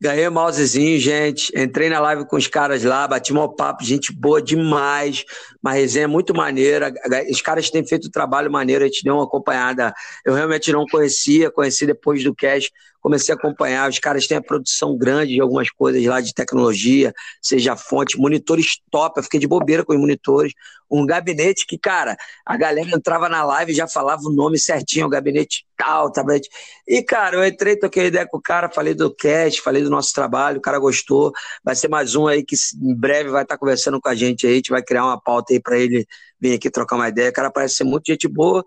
[0.00, 1.52] Ganhei o mousezinho, gente.
[1.56, 5.24] Entrei na live com os caras lá, bati um papo, gente boa demais.
[5.62, 6.92] Uma resenha muito maneira.
[7.30, 9.94] Os caras têm feito um trabalho maneiro, a gente deu uma acompanhada.
[10.24, 12.72] Eu realmente não conhecia, conheci depois do cast
[13.02, 13.90] comecei a acompanhar.
[13.90, 18.80] Os caras têm a produção grande de algumas coisas lá de tecnologia, seja fonte, monitores
[18.90, 19.18] top.
[19.18, 20.52] Eu fiquei de bobeira com os monitores.
[20.90, 25.06] Um gabinete que, cara, a galera entrava na live e já falava o nome certinho,
[25.06, 26.48] o gabinete tal, tablet.
[26.86, 30.12] E, cara, eu entrei, toquei ideia com o cara, falei do cast, falei do nosso
[30.12, 31.32] trabalho, o cara gostou.
[31.64, 34.52] Vai ser mais um aí que em breve vai estar conversando com a gente aí.
[34.52, 36.06] A gente vai criar uma pauta aí para ele
[36.38, 37.30] vir aqui trocar uma ideia.
[37.30, 38.62] O cara parece ser muito gente boa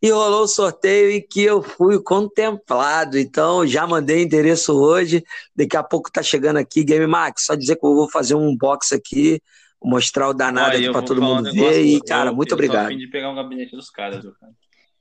[0.00, 3.18] e rolou o sorteio e que eu fui contemplado.
[3.18, 5.24] Então, já mandei endereço hoje.
[5.54, 7.44] Daqui a pouco tá chegando aqui, Game Max.
[7.44, 9.40] Só dizer que eu vou fazer um box aqui,
[9.82, 11.82] mostrar o danado aqui para todo mundo um ver.
[11.84, 12.92] E, cara, eu, muito eu obrigado.
[12.92, 14.52] Eu de pegar um gabinete dos caras, cara.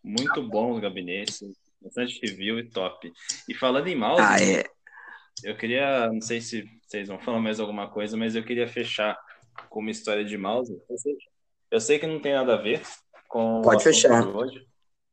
[0.04, 1.42] Muito bom os gabinetes,
[1.82, 3.12] bastante review e top.
[3.48, 4.64] E falando em mouse, ah, é.
[5.44, 9.18] eu queria, não sei se vocês vão falar mais alguma coisa, mas eu queria fechar
[9.70, 10.74] com uma história de mouse.
[11.70, 12.82] Eu sei que não tem nada a ver
[13.28, 14.26] com Pode fechar.
[14.28, 14.66] hoje,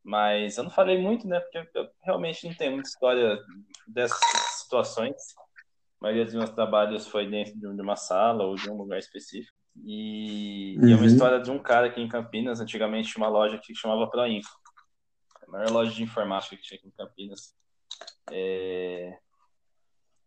[0.04, 1.40] mas eu não falei muito, né?
[1.40, 3.38] Porque eu realmente não tenho muita história
[3.88, 4.18] dessas
[4.60, 5.16] situações.
[5.98, 9.56] A maioria dos meus trabalhos foi dentro de uma sala ou de um lugar específico.
[9.82, 10.88] E, uhum.
[10.88, 11.06] e é uma uhum.
[11.06, 14.50] história de um cara aqui em Campinas, antigamente tinha uma loja que chamava Proinfo.
[15.48, 17.54] A maior loja de informática que tinha aqui em Campinas.
[18.30, 19.18] É...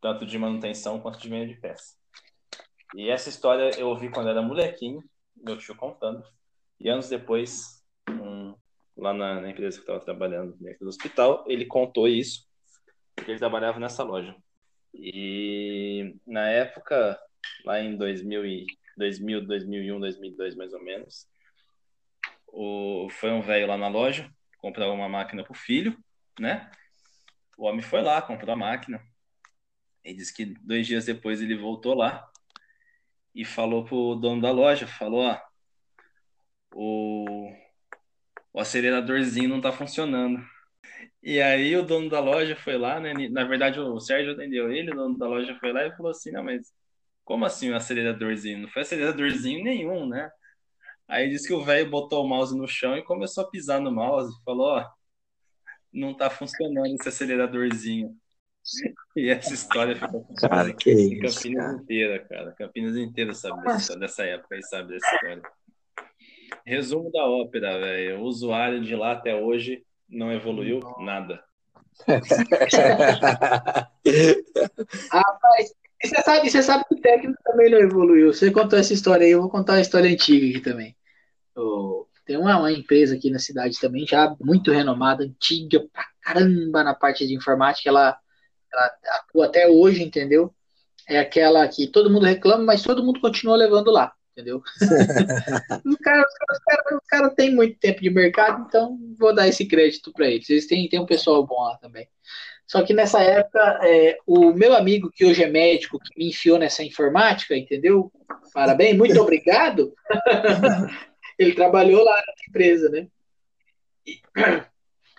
[0.02, 1.96] Tanto de manutenção quanto de venda de peça.
[2.96, 5.04] E essa história eu ouvi quando era molequinho,
[5.36, 6.24] meu tio contando.
[6.80, 7.77] E anos depois,
[8.98, 12.48] lá na, na empresa que estava trabalhando dentro do hospital, ele contou isso,
[13.16, 14.36] porque ele trabalhava nessa loja.
[14.94, 17.20] E na época,
[17.64, 18.66] lá em 2000, e,
[18.98, 21.28] 2000 2001, 2002 mais ou menos,
[22.48, 25.98] o, foi um velho lá na loja, comprar uma máquina para o filho,
[26.40, 26.70] né?
[27.58, 29.02] O homem foi lá, comprou a máquina.
[30.04, 32.30] E disse que dois dias depois ele voltou lá
[33.36, 35.40] e falou pro dono da loja, falou, ó,
[36.74, 37.52] o,
[38.58, 40.44] o aceleradorzinho não tá funcionando.
[41.22, 43.14] E aí o dono da loja foi lá, né?
[43.30, 46.32] Na verdade, o Sérgio atendeu ele, o dono da loja foi lá e falou assim,
[46.32, 46.74] não, mas
[47.24, 48.58] como assim o um aceleradorzinho?
[48.64, 50.32] Não foi aceleradorzinho nenhum, né?
[51.08, 53.92] Aí disse que o velho botou o mouse no chão e começou a pisar no
[53.92, 54.34] mouse.
[54.44, 54.90] Falou, ó,
[55.94, 58.16] não tá funcionando esse aceleradorzinho.
[59.16, 61.74] E essa história ficou cara, que em Campinas cara.
[61.74, 62.52] inteira, cara.
[62.52, 65.42] Campinas inteira sabe dessa, dessa época e sabe dessa história.
[66.66, 68.20] Resumo da ópera, velho.
[68.20, 71.44] O usuário de lá até hoje não evoluiu nada.
[75.12, 78.32] Rapaz, você sabe, você sabe que o técnico também não evoluiu.
[78.34, 80.96] Você contou essa história aí, eu vou contar uma história antiga aqui também.
[82.26, 86.94] Tem uma, uma empresa aqui na cidade também, já muito renomada, antiga pra caramba na
[86.94, 87.90] parte de informática.
[87.90, 88.18] Ela,
[88.72, 90.54] ela atua até hoje, entendeu?
[91.08, 94.62] É aquela que todo mundo reclama, mas todo mundo continua levando lá entendeu?
[95.84, 96.26] os caras
[96.66, 100.48] cara, cara têm muito tempo de mercado, então vou dar esse crédito para eles.
[100.50, 102.08] Eles têm, têm um pessoal bom lá também.
[102.68, 106.60] Só que nessa época, é, o meu amigo, que hoje é médico, que me enfiou
[106.60, 108.12] nessa informática, entendeu?
[108.54, 109.94] Parabéns, muito obrigado.
[111.40, 113.08] Ele trabalhou lá na empresa, né?
[114.06, 114.22] E,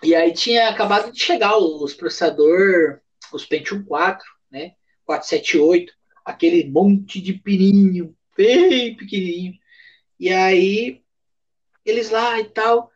[0.03, 2.99] e aí tinha acabado de chegar os processador,
[3.33, 4.73] os Pentium 4, né?
[5.05, 5.91] 478,
[6.23, 9.53] aquele monte de pininho, bem pequenininho.
[10.17, 11.01] E aí,
[11.85, 12.89] eles lá e tal,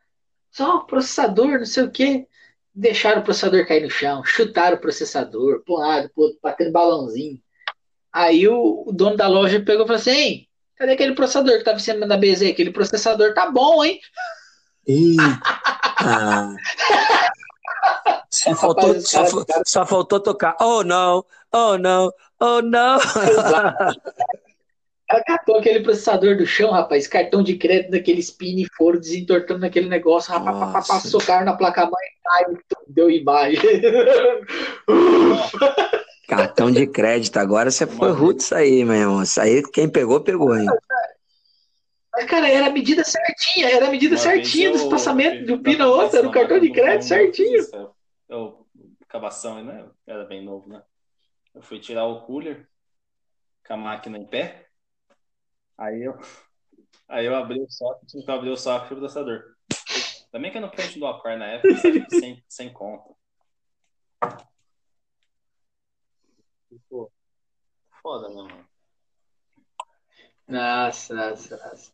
[0.49, 2.25] só processador, não sei o que,
[2.73, 6.71] deixaram o processador cair no chão, chutaram o processador, para um lado, pro outro, batendo
[6.71, 7.41] balãozinho.
[8.11, 11.77] Aí o, o, dono da loja pegou e falou assim: cadê aquele processador que tava
[11.77, 12.43] em cima da BZ?
[12.43, 13.99] Aquele processador tá bom, hein?
[14.87, 15.23] Eita!
[18.29, 19.63] Só faltou, só, cara...
[19.65, 20.57] só, faltou tocar.
[20.59, 21.23] Oh, não!
[21.51, 22.11] Oh, não!
[22.39, 22.97] Oh, não!
[25.14, 29.61] cara catou aquele processador do chão, rapaz, cartão de crédito daquele spin e foram desentortando
[29.61, 30.66] naquele negócio, rapaz, Nossa.
[30.66, 32.45] rapaz, passou cara na placa-mãe, ai,
[32.88, 33.61] deu imagem.
[36.28, 37.38] Cartão de crédito.
[37.38, 39.22] Agora você foi roots aí, meu irmão.
[39.22, 40.66] Isso aí, quem pegou, pegou, hein?
[42.11, 45.61] Mas, cara, era a medida certinha, era a medida Uma certinha eu- passamentos de um
[45.61, 47.64] pino a tava outro, era o passando, cartão de crédito certinho.
[48.30, 48.66] Eu,
[49.07, 49.86] cabação, né?
[50.07, 50.82] Era bem novo, né?
[51.53, 52.68] Eu fui tirar o cooler
[53.68, 54.62] com a máquina em pé.
[55.78, 56.17] Aí eu,
[57.07, 59.43] aí eu abri o socket, tinha que abrir o socket do processador.
[60.32, 62.05] Também que eu não frente do Alcor na época, sabe?
[62.09, 63.13] sem, sem conta.
[66.69, 67.11] Ficou
[68.01, 68.65] foda, meu mano.
[70.47, 71.91] Nossa, nossa, nossa.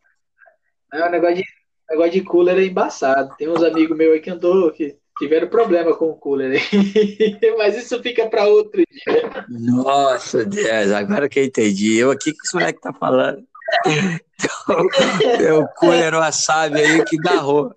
[0.93, 1.43] É, o negócio de,
[1.89, 3.36] negócio de cooler é embaçado.
[3.38, 7.39] Tem uns amigos meus aí que andou, que tiveram problema com o cooler aí.
[7.57, 9.45] Mas isso fica para outro dia.
[9.49, 11.97] Nossa, Deus, agora que eu entendi.
[11.97, 13.47] Eu aqui que esse moleque tá falando.
[15.39, 17.74] Meu cooler wasabi aí que garrou.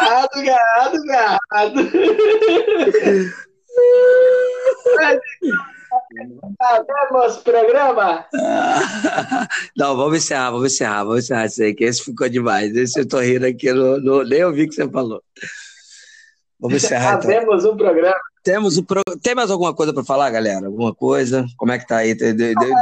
[0.00, 1.90] Gado, gado, gado.
[7.10, 8.26] Nosso programa.
[9.76, 12.74] Não, vamos encerrar, vamos encerrar, vamos encerrar isso aí, que esse ficou demais.
[12.76, 15.22] Esse eu tô rindo aqui, não, não- nem ouvi o que você falou.
[16.60, 17.22] Vamos encerrar então.
[17.30, 18.16] Fazemos um programa.
[18.42, 19.02] Temos o pro...
[19.22, 20.66] Tem mais alguma coisa para falar, galera?
[20.66, 21.44] Alguma coisa?
[21.56, 22.16] Como é que tá aí?
[22.16, 22.74] Tem- de- de-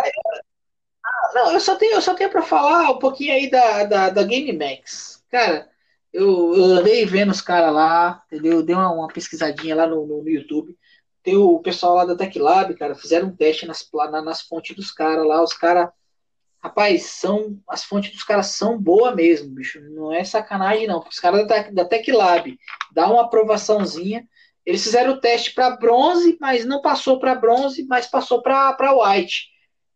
[1.35, 4.23] Não, eu só tenho, eu só tenho para falar um pouquinho aí da, da, da
[4.23, 5.23] Game Max.
[5.31, 5.69] Cara,
[6.13, 8.63] eu, eu andei vendo os caras lá, entendeu?
[8.63, 10.77] Dei uma, uma pesquisadinha lá no, no, no YouTube.
[11.23, 14.75] Tem o pessoal lá da Tech Lab, cara, fizeram um teste nas, na- nas fontes
[14.77, 15.43] dos caras lá.
[15.43, 15.89] Os caras,
[16.67, 19.81] rapaz, são as fontes dos caras são boas mesmo, bicho.
[19.91, 20.99] Não é sacanagem, não.
[21.01, 22.59] Os caras da, da Tech Lab
[22.93, 24.27] dá uma aprovaçãozinha.
[24.65, 29.47] Eles fizeram o teste para bronze, mas não passou para bronze, mas passou para white.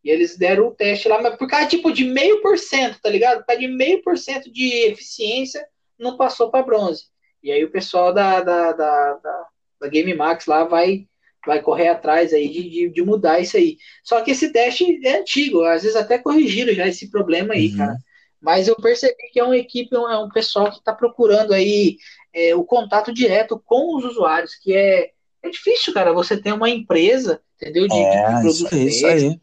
[0.03, 3.09] E eles deram o teste lá, mas por causa tipo de meio por cento, tá
[3.09, 3.39] ligado?
[3.39, 5.63] Por causa de meio por cento de eficiência,
[5.99, 7.05] não passou para bronze.
[7.43, 9.47] E aí o pessoal da, da, da, da,
[9.81, 11.05] da Game Max lá vai,
[11.45, 13.77] vai correr atrás aí de, de, de mudar isso aí.
[14.03, 17.77] Só que esse teste é antigo, às vezes até corrigiram já esse problema aí, Uhum.
[17.77, 17.97] cara.
[18.41, 21.97] Mas eu percebi que é uma equipe, é um pessoal que está procurando aí
[22.33, 25.11] é, o contato direto com os usuários, que é,
[25.43, 27.87] é difícil, cara, você ter uma empresa, entendeu?
[27.87, 29.39] De, de, de É, produtos isso aí, isso aí.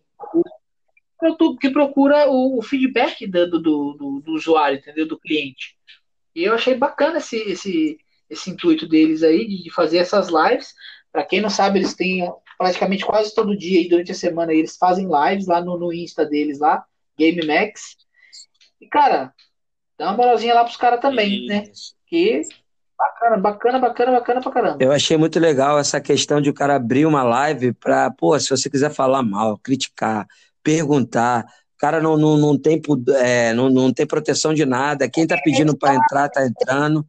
[1.60, 5.06] que procura o, o feedback do, do, do, do usuário, entendeu?
[5.06, 5.76] Do cliente.
[6.34, 7.98] E eu achei bacana esse, esse,
[8.30, 10.74] esse intuito deles aí de fazer essas lives.
[11.18, 14.76] Para quem não sabe, eles têm praticamente quase todo dia aí, durante a semana eles
[14.76, 16.84] fazem lives lá no, no Insta deles lá,
[17.18, 17.96] Game Max.
[18.80, 19.34] E cara,
[19.98, 21.64] dá uma moralzinha lá pros caras também, E- né?
[22.06, 22.42] Que
[22.96, 24.76] bacana, bacana, bacana, bacana pra caramba.
[24.80, 28.50] Eu achei muito legal essa questão de o cara abrir uma live para, pô, se
[28.50, 30.24] você quiser falar mal, criticar,
[30.62, 31.44] perguntar,
[31.74, 32.80] o cara não, não, não, tem,
[33.16, 35.10] é, não, não tem proteção de nada.
[35.10, 37.04] Quem tá pedindo para entrar, tá entrando.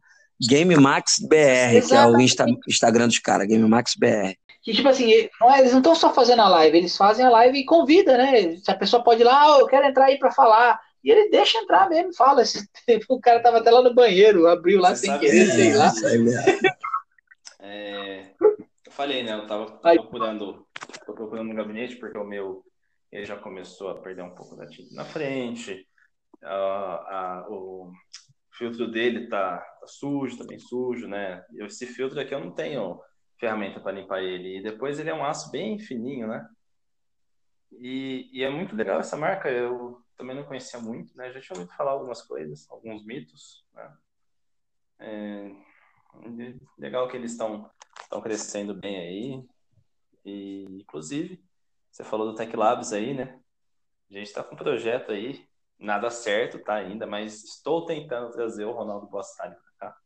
[0.48, 4.34] Game Max BR, que é o Insta- Instagram dos caras, Game Max BR.
[4.62, 7.30] Que, tipo assim, não é- eles não estão só fazendo a live, eles fazem a
[7.30, 8.56] live e convida, né?
[8.56, 10.78] Se a pessoa pode ir lá, "Ah, eu quero entrar aí pra falar.
[11.02, 12.42] E ele deixa entrar mesmo, fala.
[12.42, 15.52] Esse tempo, o cara tava até lá no banheiro, abriu lá Você sem querer, que-
[15.52, 15.90] sei lá.
[16.04, 16.42] Aí mesmo.
[17.62, 19.34] É, eu falei, né?
[19.34, 19.98] Eu tava Aí.
[19.98, 20.66] procurando,
[21.06, 22.64] tô procurando um gabinete porque o meu
[23.12, 25.86] ele já começou a perder um pouco da tinta na frente.
[26.42, 27.90] a- a- o
[28.60, 31.42] filtro dele tá, tá sujo, tá sujo, né?
[31.54, 33.00] Esse filtro aqui eu não tenho
[33.38, 34.58] ferramenta para limpar ele.
[34.58, 36.46] E depois ele é um aço bem fininho, né?
[37.72, 39.50] E, e é muito legal essa marca.
[39.50, 41.32] Eu também não conhecia muito, né?
[41.32, 43.96] Já tinha ouvido falar algumas coisas, alguns mitos, né?
[44.98, 45.50] É,
[46.78, 47.72] legal que eles estão
[48.22, 49.48] crescendo bem aí.
[50.22, 51.42] E, inclusive,
[51.90, 53.40] você falou do Tech Labs aí, né?
[54.10, 55.48] A gente está com um projeto aí,
[55.80, 59.96] nada certo, tá ainda, mas estou tentando trazer o Ronaldo Bossari para cá.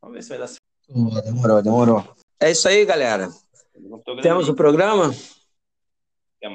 [0.00, 0.60] Vamos ver se vai dar certo.
[0.92, 2.16] Pô, demorou, demorou.
[2.38, 3.28] É isso aí, galera.
[4.22, 5.14] Temos o programa?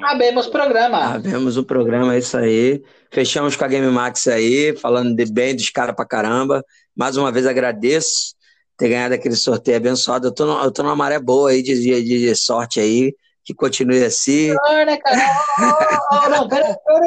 [0.04, 1.14] Abemos programa.
[1.14, 2.84] Abemos o programa, é isso aí.
[3.10, 6.62] Fechamos com a Game Max aí, falando de bem dos caras pra caramba.
[6.94, 8.36] Mais uma vez agradeço
[8.76, 10.28] ter ganhado aquele sorteio abençoado.
[10.28, 13.14] Eu tô, no- eu tô numa maré boa aí de, de, de sorte aí.
[13.42, 14.48] Que continue assim.
[14.52, 15.16] Não, né, cara?
[15.58, 17.00] Não, não, não, não, pera, pera, pera.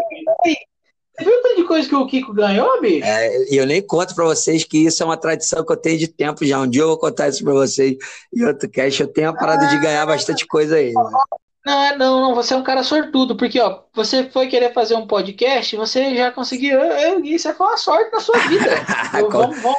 [0.44, 0.58] Você
[1.22, 3.06] viu o tanto de coisa que o Kiko ganhou, bicho?
[3.06, 5.98] É, E eu nem conto pra vocês que isso é uma tradição que eu tenho
[5.98, 6.60] de tempo já.
[6.60, 7.96] Um dia eu vou contar isso pra vocês.
[8.34, 10.92] E outro cast, eu tenho a parada de ganhar bastante coisa aí.
[10.94, 11.04] né?
[11.64, 14.96] Não, é não, não, você é um cara sortudo, porque, ó, você foi querer fazer
[14.96, 18.66] um podcast, você já conseguiu, eu, isso foi uma sorte na sua vida.
[19.20, 19.78] Eu- vamos, vamos,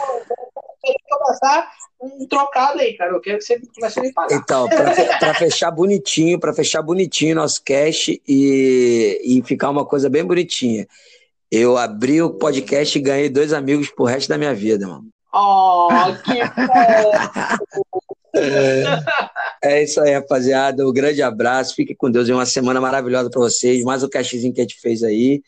[1.08, 1.68] começar
[2.00, 3.12] um trocado aí, cara.
[3.12, 4.36] Eu quero que você comece a me pagar.
[4.36, 10.24] Então, para fechar bonitinho, para fechar bonitinho nosso cast e, e ficar uma coisa bem
[10.24, 10.86] bonitinha.
[11.52, 15.04] Eu abri o podcast e ganhei dois amigos pro resto da minha vida, mano.
[15.34, 15.88] Oh,
[16.24, 16.40] que
[19.62, 20.88] É isso aí, rapaziada.
[20.88, 21.74] Um grande abraço.
[21.74, 22.26] Fique com Deus.
[22.26, 23.84] E uma semana maravilhosa para vocês.
[23.84, 25.42] Mais um castzinho que a gente fez aí.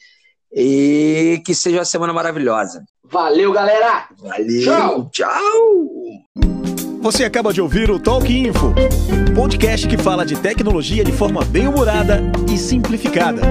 [0.53, 2.85] E que seja uma semana maravilhosa.
[3.03, 4.07] Valeu, galera.
[4.19, 4.63] Valeu.
[4.63, 5.11] Tchau.
[5.11, 5.89] Tchau.
[7.01, 8.75] Você acaba de ouvir o Talk Info,
[9.35, 12.21] podcast que fala de tecnologia de forma bem humorada
[12.53, 13.43] e simplificada.